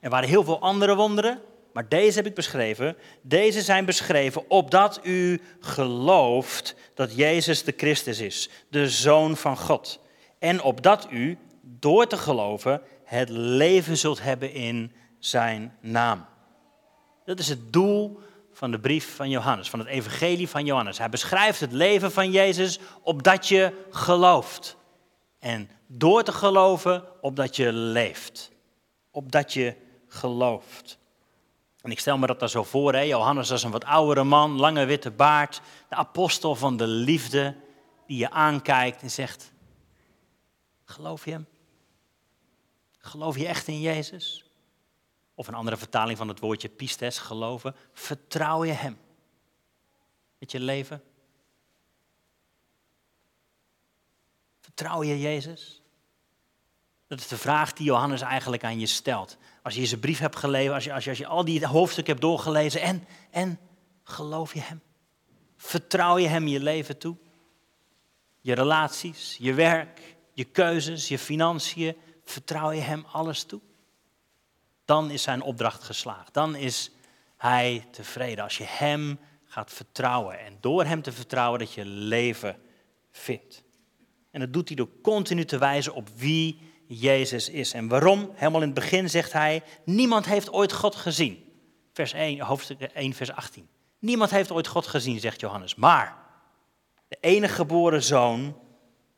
Er 0.00 0.10
waren 0.10 0.28
heel 0.28 0.44
veel 0.44 0.60
andere 0.60 0.94
wonderen, 0.94 1.40
maar 1.72 1.88
deze 1.88 2.16
heb 2.16 2.26
ik 2.26 2.34
beschreven. 2.34 2.96
Deze 3.22 3.62
zijn 3.62 3.84
beschreven 3.84 4.50
opdat 4.50 5.00
u 5.02 5.40
gelooft 5.60 6.74
dat 6.94 7.16
Jezus 7.16 7.64
de 7.64 7.74
Christus 7.76 8.20
is, 8.20 8.50
de 8.68 8.88
Zoon 8.88 9.36
van 9.36 9.56
God. 9.56 10.00
En 10.38 10.62
opdat 10.62 11.06
u, 11.10 11.38
door 11.62 12.06
te 12.06 12.16
geloven, 12.16 12.82
het 13.04 13.28
leven 13.28 13.96
zult 13.96 14.22
hebben 14.22 14.52
in 14.52 14.92
zijn 15.26 15.76
naam. 15.80 16.24
Dat 17.24 17.38
is 17.38 17.48
het 17.48 17.72
doel 17.72 18.20
van 18.52 18.70
de 18.70 18.80
brief 18.80 19.16
van 19.16 19.30
Johannes, 19.30 19.70
van 19.70 19.78
het 19.78 19.88
evangelie 19.88 20.48
van 20.48 20.64
Johannes. 20.64 20.98
Hij 20.98 21.08
beschrijft 21.08 21.60
het 21.60 21.72
leven 21.72 22.12
van 22.12 22.30
Jezus 22.30 22.78
opdat 23.02 23.48
je 23.48 23.86
gelooft. 23.90 24.76
En 25.38 25.70
door 25.86 26.22
te 26.22 26.32
geloven 26.32 27.04
opdat 27.20 27.56
je 27.56 27.72
leeft. 27.72 28.50
Opdat 29.10 29.52
je 29.52 29.76
gelooft. 30.08 30.98
En 31.80 31.90
ik 31.90 32.00
stel 32.00 32.18
me 32.18 32.26
dat 32.26 32.40
daar 32.40 32.48
zo 32.48 32.62
voor, 32.62 32.92
hè? 32.92 33.00
Johannes 33.00 33.50
als 33.50 33.62
een 33.62 33.70
wat 33.70 33.84
oudere 33.84 34.24
man, 34.24 34.50
lange 34.50 34.84
witte 34.84 35.10
baard, 35.10 35.60
de 35.88 35.94
apostel 35.94 36.54
van 36.54 36.76
de 36.76 36.86
liefde, 36.86 37.56
die 38.06 38.18
je 38.18 38.30
aankijkt 38.30 39.02
en 39.02 39.10
zegt, 39.10 39.52
geloof 40.84 41.24
je 41.24 41.30
hem? 41.30 41.46
Geloof 42.98 43.38
je 43.38 43.46
echt 43.46 43.68
in 43.68 43.80
Jezus? 43.80 44.44
Of 45.34 45.46
een 45.48 45.54
andere 45.54 45.76
vertaling 45.76 46.18
van 46.18 46.28
het 46.28 46.40
woordje 46.40 46.68
pistes, 46.68 47.18
geloven. 47.18 47.74
Vertrouw 47.92 48.64
je 48.64 48.72
hem 48.72 48.98
met 50.38 50.52
je 50.52 50.60
leven? 50.60 51.02
Vertrouw 54.60 55.02
je 55.02 55.20
Jezus? 55.20 55.82
Dat 57.06 57.18
is 57.18 57.28
de 57.28 57.38
vraag 57.38 57.72
die 57.72 57.86
Johannes 57.86 58.20
eigenlijk 58.20 58.64
aan 58.64 58.78
je 58.78 58.86
stelt. 58.86 59.36
Als 59.62 59.74
je 59.74 59.86
zijn 59.86 60.00
brief 60.00 60.18
hebt 60.18 60.36
gelezen, 60.36 60.74
als 60.74 60.84
je, 60.84 60.92
als 60.92 61.04
je, 61.04 61.10
als 61.10 61.18
je 61.18 61.26
al 61.26 61.44
die 61.44 61.66
hoofdstukken 61.66 62.12
hebt 62.12 62.26
doorgelezen 62.26 62.80
en, 62.80 63.06
en 63.30 63.58
geloof 64.02 64.54
je 64.54 64.60
hem? 64.60 64.82
Vertrouw 65.56 66.18
je 66.18 66.28
hem 66.28 66.46
je 66.46 66.60
leven 66.60 66.98
toe? 66.98 67.16
Je 68.40 68.54
relaties, 68.54 69.36
je 69.40 69.54
werk, 69.54 70.16
je 70.32 70.44
keuzes, 70.44 71.08
je 71.08 71.18
financiën, 71.18 71.96
vertrouw 72.24 72.70
je 72.70 72.80
hem 72.80 73.04
alles 73.12 73.42
toe? 73.42 73.60
Dan 74.84 75.10
is 75.10 75.22
zijn 75.22 75.42
opdracht 75.42 75.82
geslaagd. 75.82 76.34
Dan 76.34 76.56
is 76.56 76.90
hij 77.36 77.86
tevreden. 77.90 78.44
Als 78.44 78.58
je 78.58 78.64
hem 78.66 79.18
gaat 79.44 79.72
vertrouwen 79.72 80.38
en 80.38 80.56
door 80.60 80.84
hem 80.84 81.02
te 81.02 81.12
vertrouwen 81.12 81.58
dat 81.58 81.72
je 81.72 81.84
leven 81.84 82.56
vindt. 83.10 83.62
En 84.30 84.40
dat 84.40 84.52
doet 84.52 84.68
hij 84.68 84.76
door 84.76 85.00
continu 85.02 85.44
te 85.44 85.58
wijzen 85.58 85.94
op 85.94 86.08
wie 86.16 86.58
Jezus 86.86 87.48
is. 87.48 87.72
En 87.72 87.88
waarom? 87.88 88.30
Helemaal 88.34 88.60
in 88.60 88.66
het 88.66 88.74
begin 88.74 89.10
zegt 89.10 89.32
hij, 89.32 89.62
niemand 89.84 90.26
heeft 90.26 90.52
ooit 90.52 90.72
God 90.72 90.94
gezien. 90.94 91.44
Vers 91.92 92.12
1, 92.12 92.40
hoofdstuk 92.40 92.80
1, 92.80 93.12
vers 93.12 93.32
18. 93.32 93.68
Niemand 93.98 94.30
heeft 94.30 94.52
ooit 94.52 94.66
God 94.66 94.86
gezien, 94.86 95.20
zegt 95.20 95.40
Johannes. 95.40 95.74
Maar 95.74 96.16
de 97.08 97.16
enige 97.20 97.54
geboren 97.54 98.02
zoon, 98.02 98.56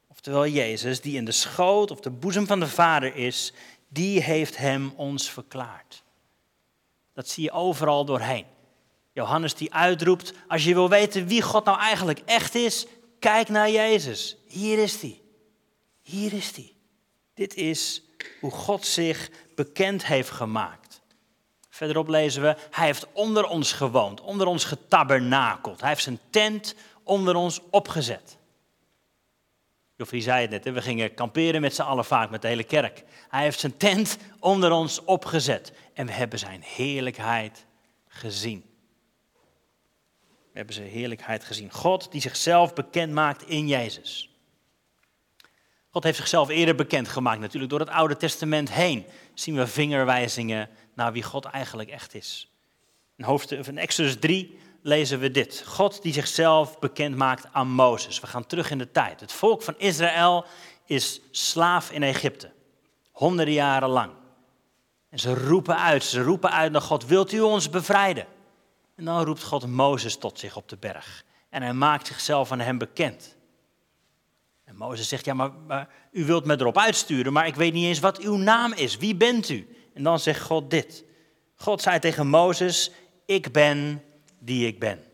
oftewel 0.08 0.46
Jezus, 0.46 1.00
die 1.00 1.16
in 1.16 1.24
de 1.24 1.32
schoot 1.32 1.90
of 1.90 2.00
de 2.00 2.10
boezem 2.10 2.46
van 2.46 2.60
de 2.60 2.68
Vader 2.68 3.14
is, 3.14 3.52
die 3.88 4.22
heeft 4.22 4.56
hem 4.56 4.92
ons 4.96 5.30
verklaard. 5.30 6.02
Dat 7.14 7.28
zie 7.28 7.44
je 7.44 7.50
overal 7.50 8.04
doorheen. 8.04 8.46
Johannes 9.12 9.54
die 9.54 9.74
uitroept, 9.74 10.32
als 10.48 10.64
je 10.64 10.74
wil 10.74 10.88
weten 10.88 11.26
wie 11.26 11.42
God 11.42 11.64
nou 11.64 11.78
eigenlijk 11.78 12.22
echt 12.24 12.54
is, 12.54 12.86
kijk 13.18 13.48
naar 13.48 13.70
Jezus. 13.70 14.36
Hier 14.46 14.78
is 14.78 15.00
hij. 15.00 15.20
Hier 16.02 16.32
is 16.32 16.56
hij. 16.56 16.72
Dit 17.34 17.54
is 17.54 18.02
hoe 18.40 18.50
God 18.50 18.86
zich 18.86 19.30
bekend 19.54 20.06
heeft 20.06 20.30
gemaakt. 20.30 21.00
Verderop 21.68 22.08
lezen 22.08 22.42
we, 22.42 22.56
hij 22.70 22.86
heeft 22.86 23.06
onder 23.12 23.44
ons 23.44 23.72
gewoond, 23.72 24.20
onder 24.20 24.46
ons 24.46 24.64
getabernakeld. 24.64 25.80
Hij 25.80 25.88
heeft 25.88 26.02
zijn 26.02 26.20
tent 26.30 26.74
onder 27.02 27.34
ons 27.34 27.60
opgezet. 27.70 28.36
Joffrey 29.96 30.20
zei 30.20 30.40
het 30.48 30.64
net, 30.64 30.74
we 30.74 30.82
gingen 30.82 31.14
kamperen 31.14 31.60
met 31.60 31.74
z'n 31.74 31.82
allen 31.82 32.04
vaak, 32.04 32.30
met 32.30 32.42
de 32.42 32.48
hele 32.48 32.64
kerk. 32.64 33.04
Hij 33.28 33.42
heeft 33.42 33.60
zijn 33.60 33.76
tent 33.76 34.18
onder 34.40 34.72
ons 34.72 35.04
opgezet 35.04 35.72
en 35.94 36.06
we 36.06 36.12
hebben 36.12 36.38
zijn 36.38 36.62
heerlijkheid 36.62 37.64
gezien. 38.08 38.64
We 40.52 40.62
hebben 40.62 40.74
zijn 40.74 40.88
heerlijkheid 40.88 41.44
gezien. 41.44 41.72
God 41.72 42.12
die 42.12 42.20
zichzelf 42.20 42.74
bekend 42.74 43.12
maakt 43.12 43.42
in 43.42 43.68
Jezus. 43.68 44.30
God 45.90 46.04
heeft 46.04 46.16
zichzelf 46.16 46.48
eerder 46.48 46.74
bekendgemaakt, 46.74 47.40
natuurlijk 47.40 47.70
door 47.70 47.80
het 47.80 47.88
Oude 47.88 48.16
Testament 48.16 48.72
heen. 48.72 49.06
Zien 49.34 49.56
we 49.56 49.66
vingerwijzingen 49.66 50.68
naar 50.94 51.12
wie 51.12 51.22
God 51.22 51.44
eigenlijk 51.44 51.90
echt 51.90 52.14
is. 52.14 52.50
In, 53.16 53.24
hoofdstuk, 53.24 53.66
in 53.66 53.78
Exodus 53.78 54.18
3 54.18 54.58
lezen 54.86 55.18
we 55.18 55.30
dit. 55.30 55.64
God 55.66 56.02
die 56.02 56.12
zichzelf 56.12 56.78
bekend 56.78 57.16
maakt 57.16 57.46
aan 57.52 57.68
Mozes. 57.68 58.20
We 58.20 58.26
gaan 58.26 58.46
terug 58.46 58.70
in 58.70 58.78
de 58.78 58.90
tijd. 58.90 59.20
Het 59.20 59.32
volk 59.32 59.62
van 59.62 59.74
Israël 59.78 60.44
is 60.84 61.20
slaaf 61.30 61.90
in 61.90 62.02
Egypte. 62.02 62.52
Honderden 63.12 63.54
jaren 63.54 63.88
lang. 63.88 64.12
En 65.10 65.18
ze 65.18 65.34
roepen 65.34 65.78
uit, 65.78 66.04
ze 66.04 66.22
roepen 66.22 66.50
uit 66.50 66.72
naar 66.72 66.80
God, 66.80 67.06
wilt 67.06 67.32
u 67.32 67.40
ons 67.40 67.70
bevrijden? 67.70 68.26
En 68.94 69.04
dan 69.04 69.24
roept 69.24 69.42
God 69.42 69.66
Mozes 69.66 70.16
tot 70.16 70.38
zich 70.38 70.56
op 70.56 70.68
de 70.68 70.76
berg. 70.76 71.24
En 71.50 71.62
hij 71.62 71.72
maakt 71.72 72.06
zichzelf 72.06 72.52
aan 72.52 72.60
hem 72.60 72.78
bekend. 72.78 73.36
En 74.64 74.76
Mozes 74.76 75.08
zegt, 75.08 75.24
ja, 75.24 75.34
maar, 75.34 75.88
u 76.12 76.24
wilt 76.24 76.44
me 76.44 76.60
erop 76.60 76.78
uitsturen, 76.78 77.32
maar 77.32 77.46
ik 77.46 77.54
weet 77.54 77.72
niet 77.72 77.84
eens 77.84 78.00
wat 78.00 78.18
uw 78.18 78.36
naam 78.36 78.72
is. 78.72 78.96
Wie 78.96 79.14
bent 79.14 79.48
u? 79.48 79.76
En 79.94 80.02
dan 80.02 80.18
zegt 80.18 80.40
God 80.40 80.70
dit. 80.70 81.04
God 81.54 81.82
zei 81.82 81.98
tegen 81.98 82.26
Mozes, 82.26 82.90
ik 83.26 83.52
ben 83.52 84.02
die 84.46 84.66
ik 84.66 84.78
ben. 84.78 85.04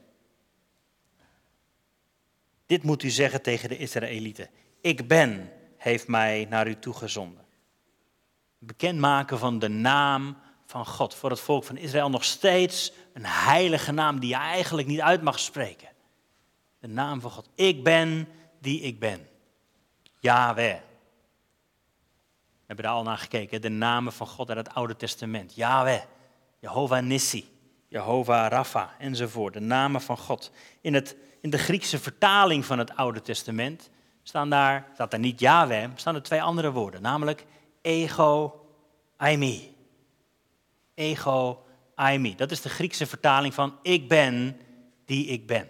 Dit 2.67 2.83
moet 2.83 3.03
u 3.03 3.11
zeggen 3.11 3.43
tegen 3.43 3.69
de 3.69 3.79
Israëlieten. 3.79 4.49
Ik 4.81 5.09
ben 5.09 5.53
heeft 5.77 6.09
mij 6.09 6.47
naar 6.51 6.69
u 6.69 6.79
toegezonden. 6.79 7.45
Bekendmaken 8.59 9.39
van 9.39 9.59
de 9.59 9.69
naam 9.69 10.37
van 10.67 10.87
God. 10.87 11.15
Voor 11.15 11.31
het 11.31 11.41
volk 11.41 11.65
van 11.65 11.77
Israël 11.77 12.11
nog 12.11 12.25
steeds 12.25 12.93
een 13.13 13.27
heilige 13.27 13.93
naam 13.93 14.21
die 14.21 14.29
je 14.29 14.35
eigenlijk 14.35 14.89
niet 14.89 15.01
uit 15.01 15.23
mag 15.23 15.39
spreken. 15.39 15.89
De 16.79 16.89
naam 16.89 17.21
van 17.21 17.31
God. 17.31 17.49
Ik 17.55 17.85
ben 17.85 18.29
die 18.61 18.81
ik 18.81 18.99
ben. 18.99 19.29
Yahweh. 20.21 20.77
We 22.51 22.67
hebben 22.67 22.85
daar 22.85 22.95
al 22.95 23.03
naar 23.03 23.19
gekeken, 23.19 23.61
de 23.61 23.69
namen 23.69 24.13
van 24.13 24.27
God 24.27 24.49
uit 24.49 24.67
het 24.67 24.75
Oude 24.75 24.97
Testament. 24.97 25.55
Yahweh, 25.55 26.03
Jehovah 26.59 27.03
Nissi, 27.03 27.52
Jehovah 27.93 28.51
Rapha 28.51 28.95
enzovoort. 28.99 29.53
De 29.53 29.61
namen 29.61 30.01
van 30.01 30.19
God. 30.19 30.51
In, 30.81 30.95
het, 30.95 31.17
in 31.41 31.51
de 31.51 31.59
Griekse 31.59 31.99
vertaling 31.99 32.65
van 32.65 32.79
het 32.79 32.97
Oude 32.97 33.23
Testament 33.23 33.91
staan 34.23 34.51
daar, 34.51 34.87
staat 34.95 35.11
daar 35.11 35.21
niet 35.21 35.41
Yahweh, 35.41 35.91
staan 35.95 36.15
er 36.15 36.23
twee 36.23 36.43
andere 36.43 36.73
woorden, 36.73 37.03
namelijk 37.03 37.45
ego, 37.83 38.61
aimi. 39.17 39.77
Ego, 40.95 41.65
aimi. 41.95 42.37
Dat 42.37 42.51
is 42.51 42.61
de 42.61 42.69
Griekse 42.69 43.07
vertaling 43.07 43.55
van 43.55 43.79
ik 43.83 44.09
ben 44.09 44.57
die 45.05 45.27
ik 45.27 45.47
ben. 45.47 45.69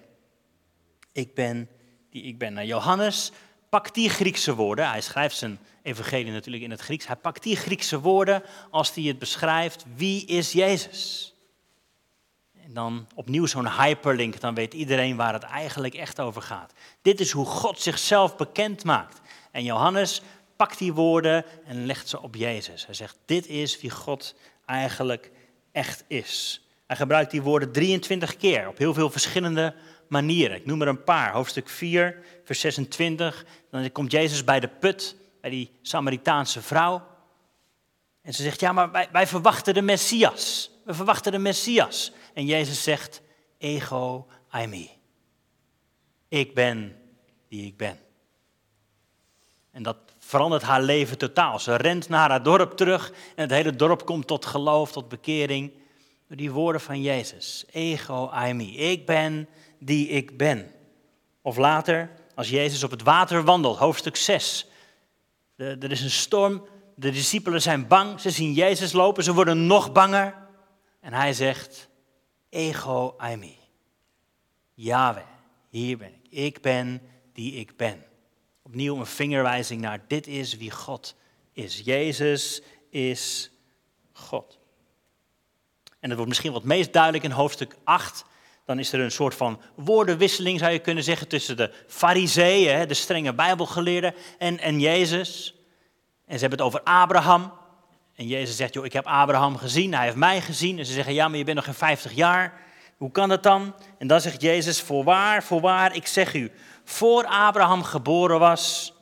Ik 1.12 1.34
ben 1.34 1.68
die 2.10 2.22
ik 2.22 2.38
ben. 2.38 2.52
Nou, 2.52 2.66
Johannes 2.66 3.32
pakt 3.68 3.94
die 3.94 4.10
Griekse 4.10 4.54
woorden, 4.54 4.90
hij 4.90 5.00
schrijft 5.00 5.36
zijn 5.36 5.58
evangelie 5.82 6.32
natuurlijk 6.32 6.64
in 6.64 6.70
het 6.70 6.80
Grieks, 6.80 7.06
hij 7.06 7.16
pakt 7.16 7.42
die 7.42 7.56
Griekse 7.56 8.00
woorden 8.00 8.42
als 8.70 8.94
hij 8.94 9.04
het 9.04 9.18
beschrijft, 9.18 9.84
wie 9.94 10.26
is 10.26 10.52
Jezus? 10.52 11.31
Dan 12.72 13.06
opnieuw 13.14 13.46
zo'n 13.46 13.70
hyperlink, 13.70 14.40
dan 14.40 14.54
weet 14.54 14.74
iedereen 14.74 15.16
waar 15.16 15.32
het 15.32 15.42
eigenlijk 15.42 15.94
echt 15.94 16.20
over 16.20 16.42
gaat. 16.42 16.72
Dit 17.02 17.20
is 17.20 17.30
hoe 17.30 17.46
God 17.46 17.80
zichzelf 17.80 18.36
bekend 18.36 18.84
maakt. 18.84 19.20
En 19.50 19.64
Johannes 19.64 20.22
pakt 20.56 20.78
die 20.78 20.92
woorden 20.92 21.44
en 21.64 21.86
legt 21.86 22.08
ze 22.08 22.22
op 22.22 22.34
Jezus. 22.34 22.86
Hij 22.86 22.94
zegt, 22.94 23.18
dit 23.24 23.46
is 23.46 23.80
wie 23.80 23.90
God 23.90 24.34
eigenlijk 24.66 25.30
echt 25.72 26.04
is. 26.06 26.62
Hij 26.86 26.96
gebruikt 26.96 27.30
die 27.30 27.42
woorden 27.42 27.72
23 27.72 28.36
keer 28.36 28.68
op 28.68 28.78
heel 28.78 28.94
veel 28.94 29.10
verschillende 29.10 29.74
manieren. 30.08 30.56
Ik 30.56 30.66
noem 30.66 30.82
er 30.82 30.88
een 30.88 31.04
paar. 31.04 31.32
Hoofdstuk 31.32 31.68
4, 31.68 32.16
vers 32.44 32.60
26. 32.60 33.44
Dan 33.70 33.92
komt 33.92 34.12
Jezus 34.12 34.44
bij 34.44 34.60
de 34.60 34.68
put, 34.68 35.16
bij 35.40 35.50
die 35.50 35.70
Samaritaanse 35.82 36.62
vrouw. 36.62 37.06
En 38.22 38.34
ze 38.34 38.42
zegt, 38.42 38.60
ja, 38.60 38.72
maar 38.72 38.90
wij, 38.90 39.08
wij 39.12 39.26
verwachten 39.26 39.74
de 39.74 39.82
Messias. 39.82 40.70
We 40.84 40.94
verwachten 40.94 41.32
de 41.32 41.38
Messias. 41.38 42.12
En 42.32 42.46
Jezus 42.46 42.82
zegt, 42.82 43.22
ego 43.58 44.26
eimi. 44.50 44.90
Ik 46.28 46.54
ben 46.54 46.96
die 47.48 47.66
ik 47.66 47.76
ben. 47.76 47.98
En 49.70 49.82
dat 49.82 49.96
verandert 50.18 50.62
haar 50.62 50.82
leven 50.82 51.18
totaal. 51.18 51.60
Ze 51.60 51.76
rent 51.76 52.08
naar 52.08 52.30
haar 52.30 52.42
dorp 52.42 52.76
terug 52.76 53.10
en 53.10 53.42
het 53.42 53.50
hele 53.50 53.76
dorp 53.76 54.06
komt 54.06 54.26
tot 54.26 54.46
geloof, 54.46 54.92
tot 54.92 55.08
bekering. 55.08 55.72
Door 56.28 56.36
die 56.36 56.50
woorden 56.50 56.80
van 56.80 57.02
Jezus. 57.02 57.64
Ego 57.70 58.30
eimi. 58.30 58.76
Ik 58.76 59.06
ben 59.06 59.48
die 59.78 60.08
ik 60.08 60.36
ben. 60.36 60.70
Of 61.42 61.56
later, 61.56 62.10
als 62.34 62.48
Jezus 62.48 62.82
op 62.82 62.90
het 62.90 63.02
water 63.02 63.44
wandelt, 63.44 63.78
hoofdstuk 63.78 64.16
6. 64.16 64.66
er 65.56 65.90
is 65.90 66.00
een 66.00 66.10
storm, 66.10 66.66
de 66.94 67.10
discipelen 67.10 67.62
zijn 67.62 67.86
bang, 67.86 68.20
ze 68.20 68.30
zien 68.30 68.52
Jezus 68.52 68.92
lopen, 68.92 69.24
ze 69.24 69.34
worden 69.34 69.66
nog 69.66 69.92
banger. 69.92 70.34
En 71.00 71.12
hij 71.12 71.32
zegt, 71.32 71.88
ego 72.52 73.14
eimi. 73.18 73.58
Yahweh, 74.74 75.24
hier 75.68 75.96
ben 75.96 76.08
ik. 76.08 76.30
Ik 76.30 76.60
ben 76.60 77.02
die 77.32 77.52
ik 77.52 77.76
ben. 77.76 78.04
Opnieuw 78.62 78.96
een 78.96 79.06
vingerwijzing 79.06 79.80
naar 79.80 80.04
dit 80.06 80.26
is 80.26 80.56
wie 80.56 80.70
God 80.70 81.14
is. 81.52 81.80
Jezus 81.84 82.62
is 82.90 83.50
God. 84.12 84.58
En 86.00 86.08
dat 86.08 86.12
wordt 86.12 86.28
misschien 86.28 86.52
wat 86.52 86.64
meest 86.64 86.92
duidelijk 86.92 87.24
in 87.24 87.30
hoofdstuk 87.30 87.76
8. 87.84 88.24
Dan 88.64 88.78
is 88.78 88.92
er 88.92 89.00
een 89.00 89.10
soort 89.10 89.34
van 89.34 89.60
woordenwisseling, 89.74 90.58
zou 90.58 90.72
je 90.72 90.78
kunnen 90.78 91.04
zeggen, 91.04 91.28
tussen 91.28 91.56
de 91.56 91.72
fariseeën, 91.86 92.88
de 92.88 92.94
strenge 92.94 93.34
bijbelgeleerden, 93.34 94.14
en, 94.38 94.58
en 94.58 94.80
Jezus. 94.80 95.54
En 96.26 96.34
ze 96.34 96.40
hebben 96.40 96.58
het 96.58 96.68
over 96.68 96.82
Abraham. 96.82 97.52
En 98.14 98.26
Jezus 98.26 98.56
zegt, 98.56 98.74
joh, 98.74 98.84
ik 98.84 98.92
heb 98.92 99.06
Abraham 99.06 99.56
gezien, 99.56 99.94
hij 99.94 100.04
heeft 100.04 100.16
mij 100.16 100.40
gezien. 100.40 100.78
En 100.78 100.86
ze 100.86 100.92
zeggen, 100.92 101.14
ja, 101.14 101.28
maar 101.28 101.38
je 101.38 101.44
bent 101.44 101.56
nog 101.56 101.64
geen 101.64 101.74
50 101.74 102.12
jaar. 102.12 102.60
Hoe 102.96 103.10
kan 103.10 103.28
dat 103.28 103.42
dan? 103.42 103.74
En 103.98 104.06
dan 104.06 104.20
zegt 104.20 104.42
Jezus, 104.42 104.80
voorwaar, 104.80 105.42
voorwaar, 105.42 105.94
ik 105.94 106.06
zeg 106.06 106.34
u, 106.34 106.52
voor 106.84 107.26
Abraham 107.26 107.82
geboren 107.82 108.38
was, 108.38 108.94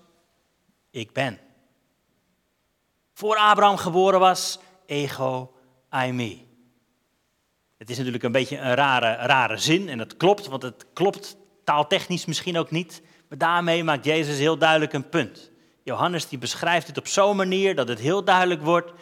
ik 0.90 1.12
ben. 1.12 1.38
Voor 3.14 3.37
Abraham 3.37 3.77
geboren 3.77 4.20
was, 4.20 4.59
ego, 4.87 5.53
I 6.05 6.12
me. 6.12 6.38
Het 7.79 7.90
is 7.90 7.96
natuurlijk 7.96 8.25
een 8.25 8.33
beetje 8.33 8.59
een 8.59 8.75
rare, 8.75 9.14
rare 9.14 9.57
zin 9.57 9.88
en 9.88 9.99
dat 9.99 10.16
klopt, 10.16 10.46
want 10.46 10.62
het 10.62 10.87
klopt 10.92 11.37
taaltechnisch 11.64 12.25
misschien 12.25 12.59
ook 12.59 12.70
niet. 12.70 13.03
Maar 13.29 13.38
daarmee 13.38 13.85
maakt 13.85 14.05
Jezus 14.05 14.38
heel 14.38 14.59
duidelijk 14.59 14.92
een 14.92 15.09
punt. 15.09 15.49
Johannes 15.90 16.29
die 16.29 16.38
beschrijft 16.38 16.87
het 16.87 16.98
op 16.98 17.07
zo'n 17.07 17.37
manier 17.37 17.74
dat 17.74 17.88
het 17.88 17.98
heel 17.98 18.24
duidelijk 18.24 18.62
wordt. 18.62 18.92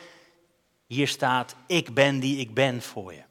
Hier 0.87 1.09
staat, 1.09 1.57
ik 1.67 1.95
ben 1.95 2.21
die 2.21 2.39
ik 2.39 2.55
ben 2.55 2.83
voor 2.83 3.13
je. 3.13 3.23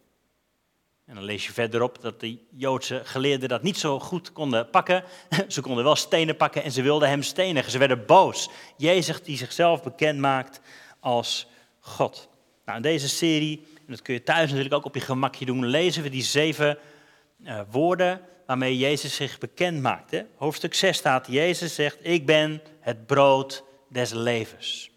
En 1.05 1.15
dan 1.15 1.23
lees 1.23 1.45
je 1.45 1.53
verderop 1.53 2.01
dat 2.01 2.19
de 2.19 2.39
Joodse 2.51 3.01
geleerden 3.03 3.49
dat 3.49 3.63
niet 3.63 3.77
zo 3.77 3.99
goed 3.99 4.31
konden 4.31 4.69
pakken. 4.69 5.03
Ze 5.47 5.61
konden 5.61 5.83
wel 5.83 5.95
stenen 5.95 6.37
pakken 6.37 6.63
en 6.63 6.71
ze 6.71 6.81
wilden 6.81 7.09
hem 7.09 7.23
stenigen. 7.23 7.71
Ze 7.71 7.77
werden 7.77 8.05
boos. 8.05 8.49
Jezus 8.75 9.23
die 9.23 9.37
zichzelf 9.37 9.83
bekend 9.83 10.19
maakt 10.19 10.61
als 10.99 11.47
God. 11.79 12.29
Nou, 12.65 12.77
in 12.77 12.83
deze 12.83 13.09
serie, 13.09 13.65
en 13.75 13.93
dat 13.93 14.01
kun 14.01 14.13
je 14.13 14.23
thuis 14.23 14.49
natuurlijk 14.49 14.75
ook 14.75 14.85
op 14.85 14.95
je 14.95 15.01
gemakje 15.01 15.45
doen, 15.45 15.65
lezen 15.65 16.03
we 16.03 16.09
die 16.09 16.23
zeven 16.23 16.77
uh, 17.43 17.61
woorden 17.69 18.21
waarmee 18.45 18.77
Jezus 18.77 19.15
zich 19.15 19.37
bekend 19.37 19.81
maakt. 19.81 20.11
Hè? 20.11 20.21
Hoofdstuk 20.35 20.73
6 20.73 20.97
staat, 20.97 21.27
Jezus 21.29 21.75
zegt, 21.75 21.97
ik 22.01 22.25
ben 22.25 22.61
het 22.79 23.05
brood 23.05 23.63
des 23.89 24.11
levens. 24.11 24.91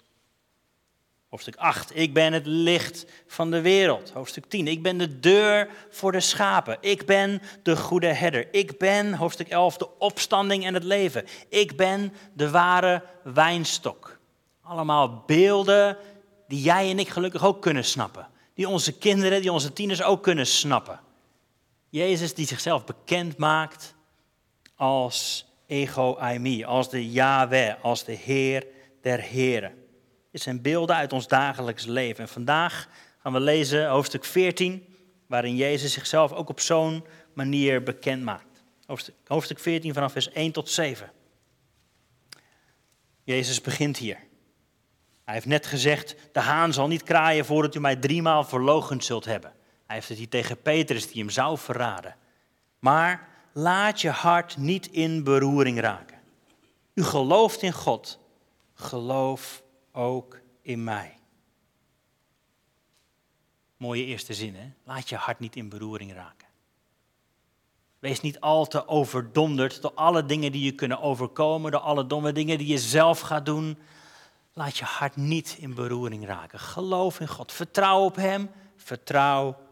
Hoofdstuk 1.29 1.57
8, 1.57 1.97
ik 1.97 2.15
ben 2.15 2.33
het 2.33 2.47
licht 2.47 3.07
van 3.27 3.51
de 3.51 3.61
wereld. 3.61 4.11
Hoofdstuk 4.11 4.45
10, 4.49 4.69
ik 4.69 4.83
ben 4.83 4.99
de 4.99 5.21
deur 5.21 5.69
voor 5.91 6.13
de 6.13 6.21
schapen. 6.21 6.77
Ik 6.81 7.07
ben 7.07 7.43
de 7.63 7.77
goede 7.77 8.13
herder. 8.13 8.55
Ik 8.55 8.79
ben, 8.79 9.15
hoofdstuk 9.15 9.49
11, 9.49 9.77
de 9.77 9.99
opstanding 9.99 10.67
en 10.67 10.75
het 10.75 10.85
leven. 10.85 11.25
Ik 11.49 11.77
ben 11.77 12.13
de 12.33 12.51
ware 12.51 13.03
wijnstok. 13.25 14.19
Allemaal 14.63 15.23
beelden 15.27 15.97
die 16.49 16.63
jij 16.63 16.91
en 16.91 16.99
ik 16.99 17.09
gelukkig 17.09 17.45
ook 17.45 17.63
kunnen 17.63 17.85
snappen. 17.85 18.29
Die 18.55 18.69
onze 18.69 18.99
kinderen, 18.99 19.41
die 19.41 19.53
onze 19.53 19.73
tieners 19.73 20.03
ook 20.03 20.23
kunnen 20.23 20.47
snappen. 20.47 21.01
Jezus 21.91 22.35
die 22.35 22.47
zichzelf 22.47 22.85
bekend 22.85 23.37
maakt 23.37 23.95
als 24.75 25.47
ego 25.67 26.17
eimi, 26.17 26.65
als 26.65 26.91
de 26.91 27.11
Yahweh, 27.11 27.75
als 27.83 28.05
de 28.05 28.13
Heer 28.13 28.67
der 29.01 29.21
Heren. 29.21 29.85
Dit 30.31 30.41
zijn 30.41 30.63
beelden 30.63 30.97
uit 30.97 31.13
ons 31.13 31.29
dagelijks 31.29 31.85
leven. 31.85 32.23
En 32.23 32.29
vandaag 32.29 32.89
gaan 33.19 33.33
we 33.33 33.41
lezen 33.41 33.89
hoofdstuk 33.89 34.25
14, 34.25 34.87
waarin 35.27 35.57
Jezus 35.57 35.93
zichzelf 35.93 36.33
ook 36.33 36.49
op 36.49 36.61
zo'n 36.61 37.05
manier 37.35 37.83
bekend 37.83 38.23
maakt. 38.23 38.63
Hoofdstuk, 38.87 39.15
hoofdstuk 39.27 39.59
14 39.59 39.95
vanaf 39.95 40.13
vers 40.13 40.33
1 40.33 40.53
tot 40.53 40.69
7. 40.69 41.13
Jezus 43.23 43.61
begint 43.61 43.97
hier. 43.97 44.19
Hij 45.25 45.35
heeft 45.35 45.47
net 45.47 45.67
gezegd, 45.67 46.17
de 46.33 46.41
haan 46.41 46.73
zal 46.73 46.87
niet 46.87 47.03
kraaien 47.03 47.45
voordat 47.45 47.75
u 47.75 47.81
mij 47.81 47.97
driemaal 47.97 48.45
verlogend 48.45 49.05
zult 49.05 49.25
hebben. 49.25 49.53
Hij 49.91 49.99
heeft 49.99 50.11
het 50.11 50.21
hier 50.21 50.29
tegen 50.29 50.63
Petrus 50.63 51.07
die 51.07 51.23
hem 51.23 51.31
zou 51.31 51.59
verraden. 51.59 52.17
Maar 52.79 53.29
laat 53.53 54.01
je 54.01 54.11
hart 54.11 54.57
niet 54.57 54.87
in 54.87 55.25
beroering 55.25 55.81
raken. 55.81 56.19
U 56.95 57.03
gelooft 57.03 57.63
in 57.63 57.73
God, 57.73 58.19
geloof 58.75 59.63
ook 59.93 60.41
in 60.63 60.85
mij. 60.85 61.19
Mooie 63.77 64.05
eerste 64.05 64.35
zin, 64.35 64.55
hè? 64.55 64.71
Laat 64.85 65.09
je 65.09 65.17
hart 65.17 65.39
niet 65.39 65.57
in 65.57 65.69
beroering 65.69 66.13
raken. 66.13 66.49
Wees 67.99 68.21
niet 68.21 68.41
al 68.41 68.67
te 68.67 68.89
overdonderd 68.89 69.83
door 69.83 69.95
alle 69.95 70.27
dingen 70.27 70.53
die 70.53 70.65
je 70.65 70.73
kunnen 70.73 71.01
overkomen, 71.01 71.71
door 71.71 71.81
alle 71.81 72.07
domme 72.07 72.33
dingen 72.33 72.59
die 72.59 72.67
je 72.67 72.79
zelf 72.79 73.21
gaat 73.21 73.47
doen. 73.47 73.79
Laat 74.53 74.77
je 74.77 74.85
hart 74.85 75.17
niet 75.17 75.57
in 75.59 75.75
beroering 75.75 76.27
raken. 76.27 76.59
Geloof 76.59 77.21
in 77.21 77.29
God. 77.29 77.53
Vertrouw 77.53 78.05
op 78.05 78.17
Hem. 78.17 78.51
Vertrouw 78.77 79.69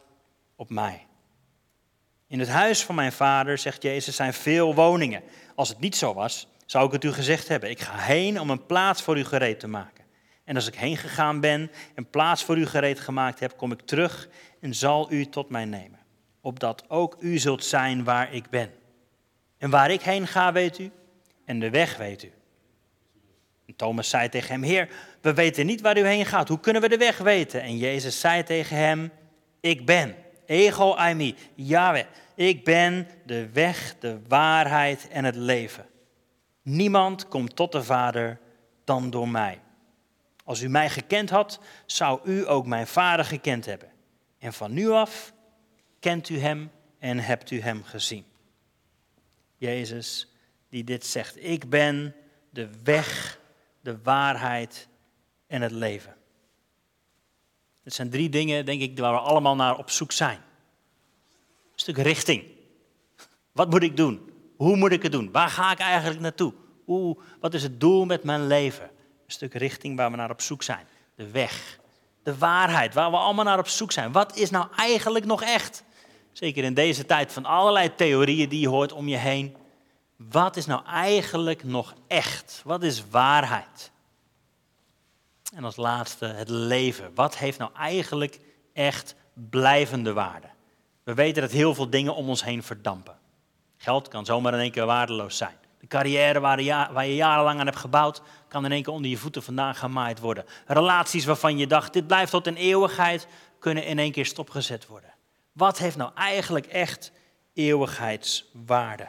op 0.59 0.71
mij. 0.71 1.07
In 2.27 2.39
het 2.39 2.49
huis 2.49 2.85
van 2.85 2.95
mijn 2.95 3.13
vader, 3.13 3.59
zegt 3.59 3.83
Jezus, 3.83 4.17
zijn 4.17 4.33
veel 4.33 4.75
woningen. 4.75 5.23
Als 5.55 5.69
het 5.69 5.81
niet 5.81 5.97
zo 5.97 6.15
was, 6.15 6.49
zou 6.67 6.87
ik 6.87 6.93
het 6.93 7.05
u 7.05 7.13
gezegd 7.13 7.49
hebben. 7.49 7.71
Ik 7.71 7.81
ga 7.81 7.97
heen 7.97 8.41
om 8.41 8.51
een 8.51 8.67
plaats 8.67 9.03
voor 9.03 9.19
u 9.19 9.25
gereed 9.25 9.61
te 9.61 9.69
maken. 9.69 10.05
En 10.45 10.55
als 10.55 10.67
ik 10.67 10.75
heen 10.75 10.97
gegaan 10.97 11.41
ben 11.41 11.71
en 11.95 12.11
plaats 12.11 12.45
voor 12.45 12.59
u 12.59 12.67
gereed 12.67 13.01
gemaakt 13.01 13.41
heb, 13.41 13.57
kom 13.57 13.73
ik 13.73 13.81
terug 13.81 14.29
en 14.61 14.75
zal 14.75 15.13
u 15.13 15.27
tot 15.27 15.51
mij 15.51 15.65
nemen. 15.65 15.99
Opdat 16.41 16.85
ook 16.89 17.17
u 17.21 17.39
zult 17.39 17.65
zijn 17.65 18.05
waar 18.05 18.33
ik 18.33 18.51
ben. 18.51 18.71
En 19.59 19.71
waar 19.71 19.91
ik 19.91 20.03
heen 20.03 20.27
ga, 20.27 20.53
weet 20.53 20.79
u, 20.79 20.91
en 21.45 21.61
de 21.61 21.71
weg 21.71 21.97
weet 21.97 22.23
u. 22.23 22.33
En 23.67 23.77
Thomas 23.77 24.09
zei 24.09 24.29
tegen 24.29 24.51
hem, 24.53 24.63
Heer, 24.63 24.89
we 25.21 25.35
weten 25.35 25.67
niet 25.67 25.81
waar 25.81 25.99
u 25.99 26.07
heen 26.07 26.27
gaat. 26.27 26.49
Hoe 26.49 26.61
kunnen 26.61 26.83
we 26.83 26.89
de 26.89 26.97
weg 26.97 27.19
weten? 27.19 27.63
En 27.63 27.77
Jezus 27.77 28.21
zei 28.21 28.43
tegen 28.43 28.77
hem, 28.77 29.11
ik 29.61 29.87
ben, 29.87 30.15
ego 30.49 30.95
eimi, 30.95 31.35
Yahweh. 31.55 32.07
Ik 32.35 32.65
ben 32.65 33.09
de 33.25 33.49
weg, 33.53 33.95
de 33.99 34.21
waarheid 34.29 35.09
en 35.09 35.25
het 35.25 35.37
leven. 35.37 35.87
Niemand 36.63 37.29
komt 37.29 37.57
tot 37.57 37.73
de 37.73 37.83
Vader 37.83 38.39
dan 38.85 39.11
door 39.11 39.29
mij. 39.29 39.61
Als 40.45 40.63
u 40.63 40.69
mij 40.69 40.91
gekend 40.91 41.31
had, 41.31 41.61
zou 41.87 42.21
u 42.25 42.49
ook 42.49 42.67
mijn 42.67 42.87
vader 42.87 43.25
gekend 43.25 43.67
hebben. 43.67 43.89
En 44.39 44.53
van 44.53 44.73
nu 44.73 44.89
af 44.89 45.33
kent 46.01 46.29
u 46.29 46.39
hem 46.39 46.71
en 46.99 47.19
hebt 47.19 47.51
u 47.51 47.61
hem 47.61 47.85
gezien. 47.85 48.25
Jezus 49.57 50.33
die 50.69 50.85
dit 50.85 51.07
zegt, 51.07 51.45
ik 51.45 51.71
ben 51.71 52.15
de 52.51 52.71
weg, 52.83 53.41
de 53.81 54.03
waarheid 54.03 54.89
en 55.47 55.63
het 55.63 55.73
leven. 55.73 56.17
Het 57.89 57.97
zijn 57.97 58.11
drie 58.11 58.29
dingen, 58.29 58.65
denk 58.65 58.81
ik, 58.81 58.99
waar 58.99 59.13
we 59.13 59.19
allemaal 59.19 59.55
naar 59.55 59.79
op 59.79 59.91
zoek 59.91 60.13
zijn. 60.13 60.37
Een 60.37 61.75
stuk 61.75 61.97
richting. 61.97 62.45
Wat 63.53 63.71
moet 63.71 63.83
ik 63.83 63.97
doen? 63.97 64.31
Hoe 64.57 64.77
moet 64.77 64.93
ik 64.93 65.03
het 65.03 65.13
doen? 65.13 65.31
Waar 65.33 65.49
ga 65.49 65.73
ik 65.73 65.79
eigenlijk 65.79 66.21
naartoe? 66.21 66.53
Hoe, 66.85 67.17
wat 67.41 67.55
is 67.55 67.63
het 67.63 67.81
doel 67.81 68.05
met 68.05 68.25
mijn 68.25 68.47
leven? 68.47 68.85
een 68.85 69.35
stuk 69.35 69.55
richting 69.55 69.97
waar 69.97 70.11
we 70.11 70.17
naar 70.17 70.31
op 70.31 70.41
zoek 70.41 70.63
zijn. 70.63 70.87
De 71.15 71.31
weg, 71.31 71.79
de 72.23 72.39
waarheid, 72.39 72.95
waar 72.95 73.11
we 73.11 73.17
allemaal 73.17 73.45
naar 73.45 73.59
op 73.59 73.69
zoek 73.69 73.93
zijn. 73.93 74.13
Wat 74.13 74.37
is 74.37 74.51
nou 74.51 74.67
eigenlijk 74.77 75.25
nog 75.25 75.43
echt? 75.43 75.83
Zeker 76.33 76.65
in 76.65 76.75
deze 76.75 77.07
tijd 77.07 77.33
van 77.33 77.45
allerlei 77.45 77.95
theorieën 77.95 78.49
die 78.49 78.61
je 78.61 78.69
hoort 78.69 78.93
om 78.93 79.09
je 79.09 79.17
heen. 79.17 79.57
Wat 80.17 80.57
is 80.57 80.67
nou 80.67 80.87
eigenlijk 80.87 81.65
nog 81.65 81.95
echt? 82.07 82.63
Wat 82.65 82.83
is 82.83 83.09
waarheid? 83.11 83.91
En 85.59 85.65
als 85.65 85.77
laatste 85.77 86.27
het 86.27 86.49
leven. 86.49 87.11
Wat 87.15 87.37
heeft 87.37 87.59
nou 87.59 87.71
eigenlijk 87.75 88.41
echt 88.73 89.15
blijvende 89.51 90.13
waarde? 90.13 90.47
We 91.03 91.15
weten 91.15 91.43
dat 91.43 91.51
heel 91.51 91.75
veel 91.75 91.91
dingen 91.91 92.15
om 92.15 92.29
ons 92.29 92.45
heen 92.45 92.63
verdampen. 92.63 93.19
Geld 93.77 94.09
kan 94.09 94.25
zomaar 94.25 94.55
in 94.55 94.61
één 94.61 94.71
keer 94.71 94.87
waardeloos 94.87 95.37
zijn. 95.37 95.57
De 95.79 95.87
carrière 95.87 96.41
waar, 96.41 96.63
je 97.07 97.15
jarenlang 97.15 97.61
aan 97.61 97.67
hebt 97.67 97.79
gebouwd, 97.79 98.23
kan 98.49 98.65
in 98.65 98.73
één 98.73 98.83
keer 98.83 98.93
onder 98.93 99.11
je 99.11 99.17
voeten 99.17 99.43
vandaan 99.43 99.75
gemaaid 99.75 100.19
worden. 100.19 100.45
Relaties 100.67 101.25
waarvan 101.25 101.59
je 101.59 101.67
dacht, 101.67 101.93
dit 101.93 102.07
blijft 102.07 102.31
tot 102.31 102.47
een 102.47 102.57
eeuwigheid, 102.57 103.27
kunnen 103.59 103.85
in 103.85 103.99
één 103.99 104.13
keer 104.13 104.27
stopgezet 104.27 104.87
worden. 104.87 105.15
Wat 105.53 105.79
heeft 105.79 105.97
nou 105.97 106.11
eigenlijk 106.15 106.67
echt 106.67 107.13
eeuwigheidswaarde? 107.55 109.09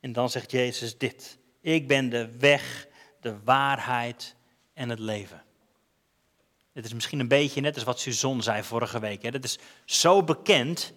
En 0.00 0.12
dan 0.12 0.30
zegt 0.30 0.50
Jezus 0.50 0.98
dit. 0.98 1.38
Ik 1.60 1.88
ben 1.88 2.08
de 2.08 2.36
weg, 2.38 2.86
de 3.20 3.36
waarheid 3.44 4.34
en 4.74 4.88
het 4.88 4.98
leven. 4.98 5.44
Dit 6.76 6.84
is 6.84 6.94
misschien 6.94 7.20
een 7.20 7.28
beetje 7.28 7.60
net 7.60 7.74
als 7.74 7.84
wat 7.84 8.00
Suzanne 8.00 8.42
zei 8.42 8.62
vorige 8.62 8.98
week. 8.98 9.22
Hè. 9.22 9.30
Dat 9.30 9.44
is 9.44 9.58
zo 9.84 10.22
bekend 10.22 10.92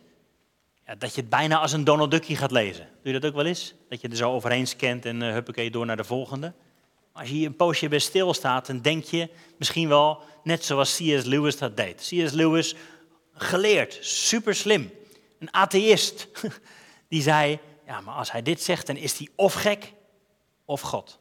ja, 0.85 0.95
dat 0.95 1.15
je 1.15 1.21
het 1.21 1.29
bijna 1.29 1.59
als 1.59 1.71
een 1.71 1.83
Donald 1.83 2.11
Duckie 2.11 2.35
gaat 2.35 2.51
lezen. 2.51 2.87
Doe 3.03 3.13
je 3.13 3.19
dat 3.19 3.29
ook 3.29 3.35
wel 3.35 3.45
eens? 3.45 3.73
Dat 3.89 4.01
je 4.01 4.07
er 4.07 4.15
zo 4.15 4.31
overheen 4.31 4.67
scant 4.67 5.05
en 5.05 5.21
uh, 5.21 5.31
huppakee 5.31 5.71
door 5.71 5.85
naar 5.85 5.97
de 5.97 6.03
volgende. 6.03 6.53
Als 7.11 7.27
je 7.27 7.33
hier 7.33 7.45
een 7.45 7.55
poosje 7.55 7.87
bij 7.87 7.99
stilstaat, 7.99 8.65
dan 8.65 8.81
denk 8.81 9.03
je 9.03 9.29
misschien 9.57 9.87
wel 9.87 10.21
net 10.43 10.65
zoals 10.65 10.95
C.S. 10.95 11.23
Lewis 11.23 11.57
dat 11.57 11.77
deed. 11.77 11.95
C.S. 11.95 12.31
Lewis, 12.31 12.75
geleerd, 13.33 13.97
super 14.01 14.55
slim, 14.55 14.91
een 15.39 15.53
atheïst, 15.53 16.27
die 17.09 17.21
zei, 17.21 17.59
ja, 17.85 18.01
maar 18.01 18.15
als 18.15 18.31
hij 18.31 18.41
dit 18.41 18.61
zegt, 18.61 18.87
dan 18.87 18.95
is 18.95 19.17
hij 19.17 19.27
of 19.35 19.53
gek 19.53 19.93
of 20.65 20.81
God. 20.81 21.19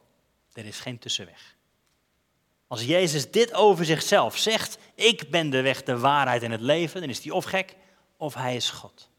Er 0.53 0.67
is 0.67 0.81
geen 0.81 0.99
tussenweg. 0.99 1.57
Als 2.69 2.85
Jezus 2.85 3.31
dit 3.31 3.55
over 3.55 3.85
zichzelf 3.85 4.37
zegt, 4.37 4.79
ik 4.95 5.31
ben 5.31 5.51
de 5.51 5.61
weg, 5.61 5.83
de 5.83 5.99
waarheid 5.99 6.43
en 6.43 6.51
het 6.51 6.61
leven, 6.61 7.01
dan 7.01 7.11
is 7.11 7.23
hij 7.23 7.33
of 7.33 7.45
gek 7.45 7.77
of 8.17 8.35
hij 8.35 8.57
is 8.57 8.71
God. 8.71 9.11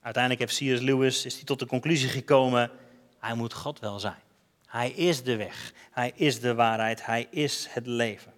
Uiteindelijk 0.00 0.50
heeft 0.50 0.76
C.S. 0.76 0.82
Lewis 0.82 1.24
is 1.24 1.34
hij 1.34 1.44
tot 1.44 1.58
de 1.58 1.66
conclusie 1.66 2.08
gekomen, 2.08 2.70
hij 3.18 3.34
moet 3.34 3.52
God 3.52 3.78
wel 3.78 3.98
zijn. 3.98 4.22
Hij 4.66 4.90
is 4.90 5.22
de 5.22 5.36
weg, 5.36 5.72
hij 5.90 6.12
is 6.14 6.40
de 6.40 6.54
waarheid, 6.54 7.06
hij 7.06 7.26
is 7.30 7.66
het 7.70 7.86
leven. 7.86 8.32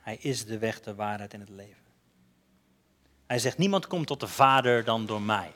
Hij 0.00 0.16
is 0.16 0.44
de 0.44 0.58
weg, 0.58 0.80
de 0.80 0.94
waarheid 0.94 1.34
en 1.34 1.40
het 1.40 1.48
leven. 1.48 1.84
Hij 3.26 3.38
zegt, 3.38 3.58
niemand 3.58 3.86
komt 3.86 4.06
tot 4.06 4.20
de 4.20 4.28
Vader 4.28 4.84
dan 4.84 5.06
door 5.06 5.22
mij. 5.22 5.52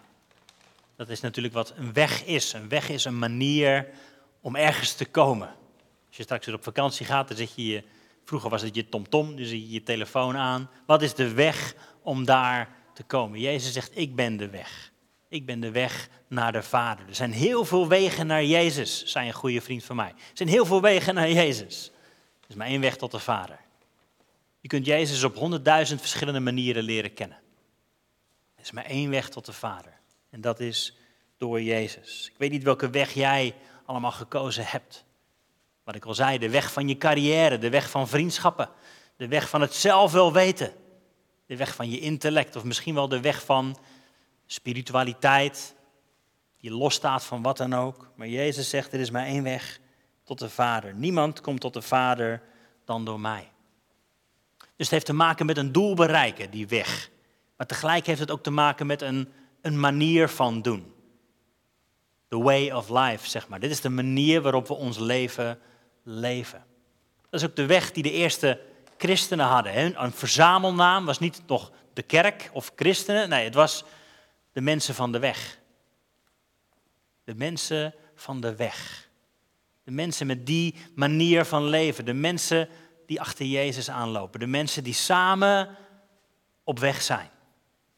Dat 1.02 1.10
is 1.10 1.20
natuurlijk 1.20 1.54
wat 1.54 1.72
een 1.76 1.92
weg 1.92 2.24
is. 2.24 2.52
Een 2.52 2.68
weg 2.68 2.88
is 2.88 3.04
een 3.04 3.18
manier 3.18 3.88
om 4.40 4.56
ergens 4.56 4.94
te 4.94 5.04
komen. 5.04 5.48
Als 6.06 6.16
je 6.16 6.22
straks 6.22 6.46
weer 6.46 6.54
op 6.54 6.62
vakantie 6.62 7.06
gaat, 7.06 7.28
dan 7.28 7.36
zit 7.36 7.52
je, 7.54 7.82
vroeger 8.24 8.50
was 8.50 8.62
het 8.62 8.74
je 8.74 8.88
tomtom, 8.88 9.36
dus 9.36 9.50
je 9.50 9.70
je 9.70 9.82
telefoon 9.82 10.36
aan. 10.36 10.70
Wat 10.86 11.02
is 11.02 11.14
de 11.14 11.32
weg 11.32 11.74
om 12.02 12.24
daar 12.24 12.74
te 12.94 13.02
komen? 13.02 13.40
Jezus 13.40 13.72
zegt, 13.72 13.90
ik 13.94 14.16
ben 14.16 14.36
de 14.36 14.48
weg. 14.48 14.92
Ik 15.28 15.46
ben 15.46 15.60
de 15.60 15.70
weg 15.70 16.08
naar 16.28 16.52
de 16.52 16.62
Vader. 16.62 17.08
Er 17.08 17.14
zijn 17.14 17.32
heel 17.32 17.64
veel 17.64 17.88
wegen 17.88 18.26
naar 18.26 18.44
Jezus, 18.44 19.04
zei 19.04 19.26
een 19.26 19.32
goede 19.32 19.60
vriend 19.60 19.84
van 19.84 19.96
mij. 19.96 20.08
Er 20.08 20.16
zijn 20.34 20.48
heel 20.48 20.66
veel 20.66 20.80
wegen 20.80 21.14
naar 21.14 21.30
Jezus. 21.30 21.90
Er 22.40 22.48
is 22.48 22.54
maar 22.54 22.66
één 22.66 22.80
weg 22.80 22.96
tot 22.96 23.10
de 23.10 23.18
Vader. 23.18 23.58
Je 24.60 24.68
kunt 24.68 24.86
Jezus 24.86 25.24
op 25.24 25.36
honderdduizend 25.36 26.00
verschillende 26.00 26.40
manieren 26.40 26.82
leren 26.82 27.14
kennen. 27.14 27.38
Er 28.54 28.62
is 28.62 28.70
maar 28.70 28.84
één 28.84 29.10
weg 29.10 29.28
tot 29.28 29.46
de 29.46 29.52
Vader. 29.52 30.00
En 30.32 30.40
dat 30.40 30.60
is 30.60 30.96
door 31.36 31.62
Jezus. 31.62 32.28
Ik 32.32 32.38
weet 32.38 32.50
niet 32.50 32.62
welke 32.62 32.90
weg 32.90 33.12
jij 33.12 33.54
allemaal 33.84 34.12
gekozen 34.12 34.66
hebt. 34.66 35.04
Wat 35.84 35.94
ik 35.94 36.04
al 36.04 36.14
zei, 36.14 36.38
de 36.38 36.50
weg 36.50 36.72
van 36.72 36.88
je 36.88 36.96
carrière, 36.96 37.58
de 37.58 37.70
weg 37.70 37.90
van 37.90 38.08
vriendschappen, 38.08 38.70
de 39.16 39.28
weg 39.28 39.48
van 39.48 39.60
het 39.60 39.74
zelf 39.74 40.12
wel 40.12 40.32
weten, 40.32 40.72
de 41.46 41.56
weg 41.56 41.74
van 41.74 41.90
je 41.90 41.98
intellect 41.98 42.56
of 42.56 42.64
misschien 42.64 42.94
wel 42.94 43.08
de 43.08 43.20
weg 43.20 43.44
van 43.44 43.78
spiritualiteit, 44.46 45.74
die 46.58 46.70
losstaat 46.70 47.24
van 47.24 47.42
wat 47.42 47.56
dan 47.56 47.74
ook. 47.74 48.10
Maar 48.16 48.28
Jezus 48.28 48.68
zegt, 48.68 48.92
er 48.92 49.00
is 49.00 49.10
maar 49.10 49.26
één 49.26 49.42
weg 49.42 49.80
tot 50.24 50.38
de 50.38 50.50
Vader. 50.50 50.94
Niemand 50.94 51.40
komt 51.40 51.60
tot 51.60 51.74
de 51.74 51.82
Vader 51.82 52.42
dan 52.84 53.04
door 53.04 53.20
mij. 53.20 53.50
Dus 54.58 54.66
het 54.76 54.90
heeft 54.90 55.06
te 55.06 55.12
maken 55.12 55.46
met 55.46 55.56
een 55.56 55.72
doel 55.72 55.94
bereiken, 55.94 56.50
die 56.50 56.68
weg. 56.68 57.10
Maar 57.56 57.66
tegelijk 57.66 58.06
heeft 58.06 58.20
het 58.20 58.30
ook 58.30 58.42
te 58.42 58.50
maken 58.50 58.86
met 58.86 59.02
een, 59.02 59.32
een 59.62 59.80
manier 59.80 60.28
van 60.28 60.62
doen. 60.62 60.94
The 62.28 62.42
way 62.42 62.70
of 62.70 62.88
life, 62.88 63.28
zeg 63.28 63.48
maar. 63.48 63.60
Dit 63.60 63.70
is 63.70 63.80
de 63.80 63.88
manier 63.88 64.42
waarop 64.42 64.68
we 64.68 64.74
ons 64.74 64.98
leven 64.98 65.58
leven. 66.02 66.64
Dat 67.30 67.40
is 67.40 67.46
ook 67.48 67.56
de 67.56 67.66
weg 67.66 67.92
die 67.92 68.02
de 68.02 68.10
eerste 68.10 68.60
christenen 68.98 69.46
hadden. 69.46 70.02
Een 70.02 70.12
verzamelnaam 70.12 71.04
was 71.04 71.18
niet 71.18 71.42
nog 71.46 71.72
de 71.92 72.02
kerk 72.02 72.50
of 72.52 72.72
christenen. 72.76 73.28
Nee, 73.28 73.44
het 73.44 73.54
was 73.54 73.84
de 74.52 74.60
mensen 74.60 74.94
van 74.94 75.12
de 75.12 75.18
weg. 75.18 75.58
De 77.24 77.34
mensen 77.34 77.94
van 78.14 78.40
de 78.40 78.56
weg. 78.56 79.08
De 79.84 79.90
mensen 79.90 80.26
met 80.26 80.46
die 80.46 80.74
manier 80.94 81.44
van 81.44 81.64
leven. 81.64 82.04
De 82.04 82.12
mensen 82.12 82.68
die 83.06 83.20
achter 83.20 83.46
Jezus 83.46 83.90
aanlopen. 83.90 84.40
De 84.40 84.46
mensen 84.46 84.84
die 84.84 84.94
samen 84.94 85.76
op 86.64 86.78
weg 86.78 87.02
zijn. 87.02 87.30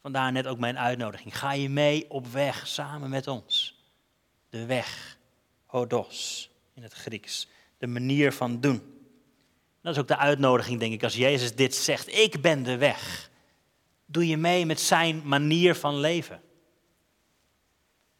Vandaar 0.05 0.31
net 0.31 0.47
ook 0.47 0.59
mijn 0.59 0.77
uitnodiging. 0.77 1.37
Ga 1.37 1.51
je 1.51 1.69
mee 1.69 2.05
op 2.09 2.27
weg 2.27 2.67
samen 2.67 3.09
met 3.09 3.27
ons? 3.27 3.83
De 4.49 4.65
weg, 4.65 5.17
hodos 5.65 6.49
in 6.73 6.83
het 6.83 6.93
Grieks. 6.93 7.47
De 7.77 7.87
manier 7.87 8.33
van 8.33 8.59
doen. 8.59 9.05
Dat 9.81 9.93
is 9.93 9.99
ook 9.99 10.07
de 10.07 10.17
uitnodiging, 10.17 10.79
denk 10.79 10.93
ik, 10.93 11.03
als 11.03 11.15
Jezus 11.15 11.55
dit 11.55 11.75
zegt. 11.75 12.17
Ik 12.17 12.41
ben 12.41 12.63
de 12.63 12.77
weg. 12.77 13.29
Doe 14.05 14.27
je 14.27 14.37
mee 14.37 14.65
met 14.65 14.79
zijn 14.79 15.21
manier 15.23 15.75
van 15.75 15.99
leven. 15.99 16.41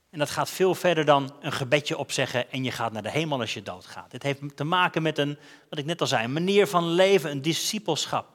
En 0.09 0.19
dat 0.19 0.29
gaat 0.29 0.49
veel 0.49 0.75
verder 0.75 1.05
dan 1.05 1.35
een 1.41 1.53
gebedje 1.53 1.97
opzeggen 1.97 2.51
en 2.51 2.63
je 2.63 2.71
gaat 2.71 2.91
naar 2.91 3.03
de 3.03 3.11
hemel 3.11 3.39
als 3.39 3.53
je 3.53 3.61
doodgaat. 3.61 4.11
Dit 4.11 4.23
heeft 4.23 4.57
te 4.57 4.63
maken 4.63 5.01
met 5.01 5.17
een, 5.17 5.37
wat 5.69 5.79
ik 5.79 5.85
net 5.85 6.01
al 6.01 6.07
zei, 6.07 6.23
een 6.23 6.33
manier 6.33 6.67
van 6.67 6.87
leven, 6.87 7.31
een 7.31 7.41
discipelschap. 7.41 8.34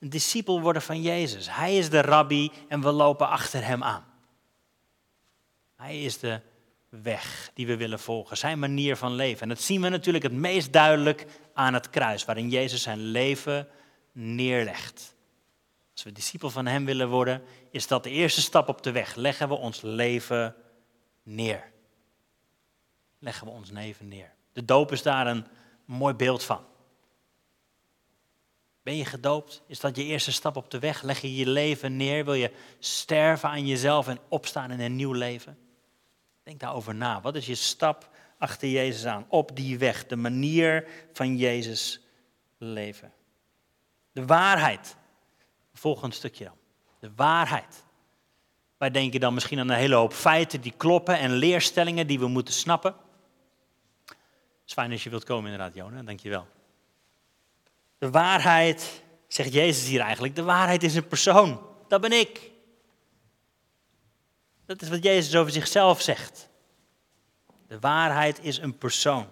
Een 0.00 0.10
discipel 0.10 0.60
worden 0.60 0.82
van 0.82 1.02
Jezus. 1.02 1.50
Hij 1.50 1.76
is 1.76 1.90
de 1.90 2.00
rabbi 2.00 2.50
en 2.68 2.80
we 2.80 2.90
lopen 2.90 3.28
achter 3.28 3.64
hem 3.64 3.82
aan. 3.82 4.04
Hij 5.76 6.02
is 6.02 6.18
de 6.18 6.40
weg 6.88 7.50
die 7.54 7.66
we 7.66 7.76
willen 7.76 8.00
volgen, 8.00 8.36
zijn 8.36 8.58
manier 8.58 8.96
van 8.96 9.12
leven. 9.12 9.42
En 9.42 9.48
dat 9.48 9.60
zien 9.60 9.80
we 9.80 9.88
natuurlijk 9.88 10.24
het 10.24 10.32
meest 10.32 10.72
duidelijk 10.72 11.26
aan 11.54 11.74
het 11.74 11.90
kruis, 11.90 12.24
waarin 12.24 12.48
Jezus 12.48 12.82
zijn 12.82 12.98
leven 12.98 13.68
neerlegt. 14.12 15.14
Als 15.92 16.02
we 16.02 16.12
discipel 16.12 16.50
van 16.50 16.66
Hem 16.66 16.84
willen 16.84 17.08
worden, 17.08 17.42
is 17.70 17.86
dat 17.86 18.02
de 18.02 18.10
eerste 18.10 18.40
stap 18.40 18.68
op 18.68 18.82
de 18.82 18.92
weg. 18.92 19.14
Leggen 19.14 19.48
we 19.48 19.54
ons 19.54 19.80
leven 19.80 20.54
neer. 21.22 21.72
Leggen 23.18 23.46
we 23.46 23.52
ons 23.52 23.70
leven 23.70 24.08
neer. 24.08 24.32
De 24.52 24.64
doop 24.64 24.92
is 24.92 25.02
daar 25.02 25.26
een 25.26 25.46
mooi 25.84 26.14
beeld 26.14 26.44
van. 26.44 26.64
Ben 28.82 28.96
je 28.96 29.04
gedoopt? 29.04 29.62
Is 29.66 29.80
dat 29.80 29.96
je 29.96 30.04
eerste 30.04 30.32
stap 30.32 30.56
op 30.56 30.70
de 30.70 30.78
weg? 30.78 31.02
Leg 31.02 31.20
je 31.20 31.34
je 31.34 31.48
leven 31.48 31.96
neer? 31.96 32.24
Wil 32.24 32.34
je 32.34 32.52
sterven 32.78 33.48
aan 33.48 33.66
jezelf 33.66 34.08
en 34.08 34.18
opstaan 34.28 34.70
in 34.70 34.80
een 34.80 34.96
nieuw 34.96 35.12
leven? 35.12 35.58
Denk 36.42 36.60
daarover 36.60 36.94
na. 36.94 37.20
Wat 37.20 37.34
is 37.34 37.46
je 37.46 37.54
stap 37.54 38.08
achter 38.38 38.68
Jezus 38.68 39.06
aan? 39.06 39.26
Op 39.28 39.56
die 39.56 39.78
weg, 39.78 40.06
de 40.06 40.16
manier 40.16 40.88
van 41.12 41.36
Jezus 41.36 42.00
leven. 42.58 43.12
De 44.12 44.26
waarheid. 44.26 44.96
Volgend 45.72 46.14
stukje 46.14 46.44
dan. 46.44 46.56
De 46.98 47.10
waarheid. 47.16 47.84
Wij 48.76 48.90
denken 48.90 49.20
dan 49.20 49.34
misschien 49.34 49.58
aan 49.58 49.68
een 49.68 49.76
hele 49.76 49.94
hoop 49.94 50.12
feiten 50.12 50.60
die 50.60 50.74
kloppen 50.76 51.18
en 51.18 51.32
leerstellingen 51.32 52.06
die 52.06 52.18
we 52.18 52.28
moeten 52.28 52.54
snappen. 52.54 52.94
Het 54.04 54.16
is 54.66 54.72
fijn 54.72 54.92
als 54.92 55.04
je 55.04 55.10
wilt 55.10 55.24
komen 55.24 55.50
inderdaad, 55.50 55.74
Jona. 55.74 56.02
Dank 56.02 56.20
je 56.20 56.28
wel. 56.28 56.46
De 58.00 58.10
waarheid, 58.10 59.02
zegt 59.28 59.52
Jezus 59.52 59.88
hier 59.88 60.00
eigenlijk, 60.00 60.34
de 60.34 60.42
waarheid 60.42 60.82
is 60.82 60.94
een 60.94 61.08
persoon. 61.08 61.60
Dat 61.88 62.00
ben 62.00 62.12
ik. 62.12 62.50
Dat 64.66 64.82
is 64.82 64.88
wat 64.88 65.02
Jezus 65.02 65.36
over 65.36 65.52
zichzelf 65.52 66.00
zegt. 66.00 66.48
De 67.68 67.78
waarheid 67.80 68.38
is 68.42 68.58
een 68.58 68.78
persoon. 68.78 69.28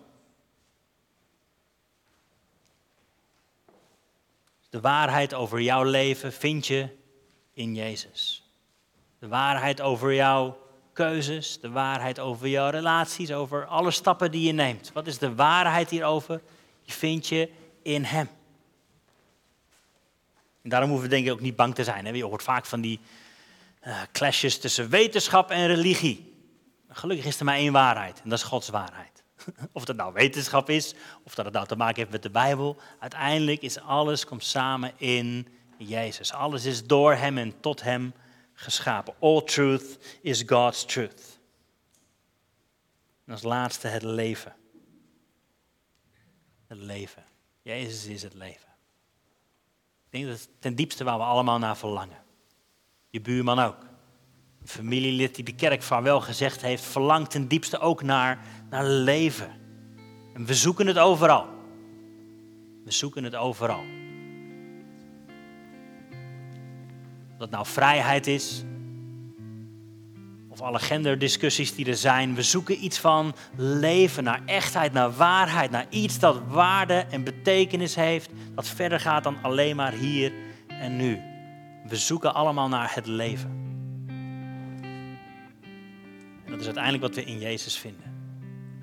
De 4.70 4.80
waarheid 4.80 5.34
over 5.34 5.60
jouw 5.60 5.82
leven 5.82 6.32
vind 6.32 6.66
je 6.66 6.88
in 7.52 7.74
Jezus. 7.74 8.50
De 9.18 9.28
waarheid 9.28 9.80
over 9.80 10.14
jouw 10.14 10.58
keuzes, 10.92 11.60
de 11.60 11.70
waarheid 11.70 12.18
over 12.18 12.48
jouw 12.48 12.70
relaties, 12.70 13.32
over 13.32 13.66
alle 13.66 13.90
stappen 13.90 14.30
die 14.30 14.46
je 14.46 14.52
neemt. 14.52 14.92
Wat 14.92 15.06
is 15.06 15.18
de 15.18 15.34
waarheid 15.34 15.90
hierover? 15.90 16.40
Die 16.84 16.94
vind 16.94 17.26
je 17.26 17.50
in 17.82 18.04
Hem. 18.04 18.28
En 20.68 20.74
daarom 20.74 20.90
hoeven 20.90 21.08
we 21.08 21.14
denk 21.14 21.26
ik 21.26 21.32
ook 21.32 21.40
niet 21.40 21.56
bang 21.56 21.74
te 21.74 21.84
zijn. 21.84 22.06
Hè? 22.06 22.12
Je 22.12 22.24
hoort 22.24 22.42
vaak 22.42 22.66
van 22.66 22.80
die 22.80 23.00
uh, 23.86 24.00
clashes 24.12 24.58
tussen 24.58 24.88
wetenschap 24.88 25.50
en 25.50 25.66
religie. 25.66 26.34
Gelukkig 26.88 27.26
is 27.26 27.38
er 27.38 27.44
maar 27.44 27.54
één 27.54 27.72
waarheid 27.72 28.20
en 28.22 28.28
dat 28.28 28.38
is 28.38 28.44
Gods 28.44 28.68
waarheid. 28.68 29.22
Of 29.72 29.84
dat 29.84 29.96
nou 29.96 30.12
wetenschap 30.12 30.70
is, 30.70 30.94
of 31.24 31.34
dat 31.34 31.44
het 31.44 31.54
nou 31.54 31.66
te 31.66 31.76
maken 31.76 31.96
heeft 31.96 32.10
met 32.10 32.22
de 32.22 32.30
Bijbel. 32.30 32.80
Uiteindelijk 32.98 33.62
is 33.62 33.80
alles, 33.80 34.24
komt 34.24 34.44
samen 34.44 34.92
in 34.96 35.48
Jezus. 35.78 36.32
Alles 36.32 36.64
is 36.64 36.86
door 36.86 37.14
Hem 37.14 37.38
en 37.38 37.60
tot 37.60 37.82
Hem 37.82 38.12
geschapen. 38.52 39.14
All 39.20 39.42
truth 39.42 39.98
is 40.22 40.42
God's 40.46 40.84
truth. 40.84 41.38
En 43.24 43.32
als 43.32 43.42
laatste 43.42 43.88
het 43.88 44.02
leven. 44.02 44.56
Het 46.66 46.78
leven. 46.78 47.24
Jezus 47.62 48.04
is 48.04 48.22
het 48.22 48.34
leven. 48.34 48.67
Ik 50.10 50.14
denk 50.18 50.26
dat 50.26 50.40
het 50.40 50.48
ten 50.58 50.74
diepste 50.74 51.04
waar 51.04 51.18
we 51.18 51.24
allemaal 51.24 51.58
naar 51.58 51.76
verlangen. 51.76 52.16
Je 53.10 53.20
buurman 53.20 53.58
ook. 53.58 53.76
Een 54.60 54.68
familielid 54.68 55.34
die 55.34 55.44
de 55.44 55.54
kerk 55.54 55.82
van 55.82 56.02
wel 56.02 56.20
gezegd 56.20 56.62
heeft, 56.62 56.84
verlangt 56.84 57.30
ten 57.30 57.48
diepste 57.48 57.78
ook 57.78 58.02
naar, 58.02 58.38
naar 58.70 58.84
leven. 58.84 59.50
En 60.34 60.46
we 60.46 60.54
zoeken 60.54 60.86
het 60.86 60.98
overal. 60.98 61.46
We 62.84 62.90
zoeken 62.90 63.24
het 63.24 63.34
overal. 63.34 63.84
Of 67.32 67.38
dat 67.38 67.50
nou 67.50 67.66
vrijheid 67.66 68.26
is, 68.26 68.64
of 70.58 70.66
alle 70.66 70.78
genderdiscussies 70.78 71.74
die 71.74 71.86
er 71.86 71.96
zijn. 71.96 72.34
We 72.34 72.42
zoeken 72.42 72.84
iets 72.84 72.98
van 72.98 73.34
leven, 73.56 74.24
naar 74.24 74.40
echtheid, 74.46 74.92
naar 74.92 75.12
waarheid, 75.12 75.70
naar 75.70 75.86
iets 75.90 76.18
dat 76.18 76.40
waarde 76.48 77.06
en 77.10 77.24
betekenis 77.24 77.94
heeft, 77.94 78.30
dat 78.54 78.68
verder 78.68 79.00
gaat 79.00 79.24
dan 79.24 79.36
alleen 79.42 79.76
maar 79.76 79.92
hier 79.92 80.32
en 80.68 80.96
nu. 80.96 81.20
We 81.88 81.96
zoeken 81.96 82.34
allemaal 82.34 82.68
naar 82.68 82.94
het 82.94 83.06
leven. 83.06 83.50
En 86.44 86.50
dat 86.50 86.60
is 86.60 86.64
uiteindelijk 86.64 87.02
wat 87.02 87.14
we 87.14 87.24
in 87.24 87.38
Jezus 87.38 87.78
vinden. 87.78 88.06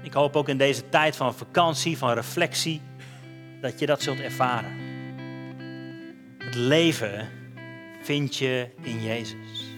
Ik 0.03 0.13
hoop 0.13 0.35
ook 0.35 0.49
in 0.49 0.57
deze 0.57 0.89
tijd 0.89 1.15
van 1.15 1.35
vakantie, 1.35 1.97
van 1.97 2.13
reflectie, 2.13 2.81
dat 3.61 3.79
je 3.79 3.85
dat 3.85 4.01
zult 4.01 4.19
ervaren. 4.19 4.73
Het 6.37 6.55
leven 6.55 7.29
vind 8.01 8.35
je 8.35 8.69
in 8.81 9.03
Jezus. 9.03 9.74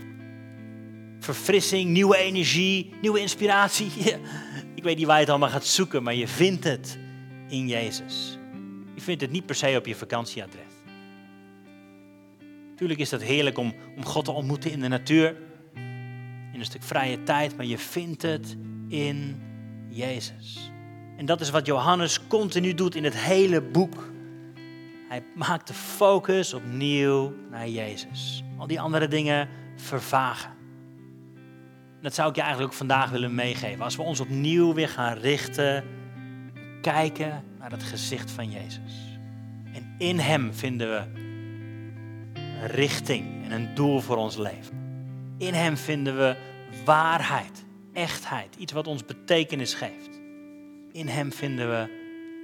Verfrissing, 1.33 1.89
nieuwe 1.89 2.17
energie, 2.17 2.93
nieuwe 3.01 3.19
inspiratie. 3.19 3.91
Ik 4.75 4.83
weet 4.83 4.97
niet 4.97 5.05
waar 5.05 5.15
je 5.15 5.21
het 5.21 5.29
allemaal 5.29 5.49
gaat 5.49 5.65
zoeken, 5.65 6.03
maar 6.03 6.15
je 6.15 6.27
vindt 6.27 6.63
het 6.63 6.99
in 7.47 7.67
Jezus. 7.67 8.37
Je 8.95 9.01
vindt 9.01 9.21
het 9.21 9.31
niet 9.31 9.45
per 9.45 9.55
se 9.55 9.75
op 9.77 9.85
je 9.85 9.95
vakantieadres. 9.95 10.73
Tuurlijk 12.75 12.99
is 12.99 13.09
dat 13.09 13.21
heerlijk 13.21 13.57
om, 13.57 13.73
om 13.95 14.05
God 14.05 14.25
te 14.25 14.31
ontmoeten 14.31 14.71
in 14.71 14.79
de 14.79 14.87
natuur, 14.87 15.35
in 16.53 16.59
een 16.59 16.65
stuk 16.65 16.83
vrije 16.83 17.23
tijd, 17.23 17.57
maar 17.57 17.65
je 17.65 17.77
vindt 17.77 18.21
het 18.21 18.57
in 18.87 19.41
Jezus. 19.89 20.71
En 21.17 21.25
dat 21.25 21.41
is 21.41 21.49
wat 21.49 21.65
Johannes 21.65 22.27
continu 22.27 22.73
doet 22.73 22.95
in 22.95 23.03
het 23.03 23.17
hele 23.17 23.61
boek. 23.61 24.11
Hij 25.09 25.23
maakt 25.35 25.67
de 25.67 25.73
focus 25.73 26.53
opnieuw 26.53 27.33
naar 27.51 27.69
Jezus. 27.69 28.43
Al 28.57 28.67
die 28.67 28.81
andere 28.81 29.07
dingen 29.07 29.49
vervagen. 29.75 30.56
Dat 32.07 32.15
zou 32.15 32.29
ik 32.29 32.35
je 32.35 32.41
eigenlijk 32.41 32.71
ook 32.71 32.77
vandaag 32.77 33.09
willen 33.09 33.35
meegeven. 33.35 33.83
Als 33.83 33.95
we 33.95 34.01
ons 34.01 34.19
opnieuw 34.19 34.73
weer 34.73 34.89
gaan 34.89 35.17
richten, 35.17 35.83
kijken 36.81 37.43
naar 37.59 37.71
het 37.71 37.83
gezicht 37.83 38.31
van 38.31 38.51
Jezus. 38.51 39.19
En 39.73 39.95
in 39.97 40.19
Hem 40.19 40.53
vinden 40.53 40.89
we 40.89 41.01
een 42.33 42.67
richting 42.67 43.43
en 43.43 43.51
een 43.51 43.75
doel 43.75 43.99
voor 43.99 44.17
ons 44.17 44.37
leven. 44.37 45.03
In 45.37 45.53
Hem 45.53 45.77
vinden 45.77 46.17
we 46.17 46.35
waarheid, 46.85 47.65
echtheid, 47.93 48.55
iets 48.55 48.71
wat 48.71 48.87
ons 48.87 49.05
betekenis 49.05 49.73
geeft. 49.73 50.19
In 50.91 51.07
Hem 51.07 51.31
vinden 51.31 51.69
we 51.69 51.89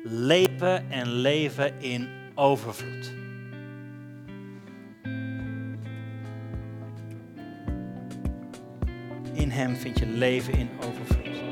leven 0.03 0.91
en 0.91 1.07
leven 1.07 1.81
in 1.81 2.07
overvloed. 2.35 3.22
In 9.33 9.51
Hem 9.51 9.75
vind 9.75 9.99
je 9.99 10.05
leven 10.05 10.53
in 10.53 10.69
overvloed. 10.79 11.42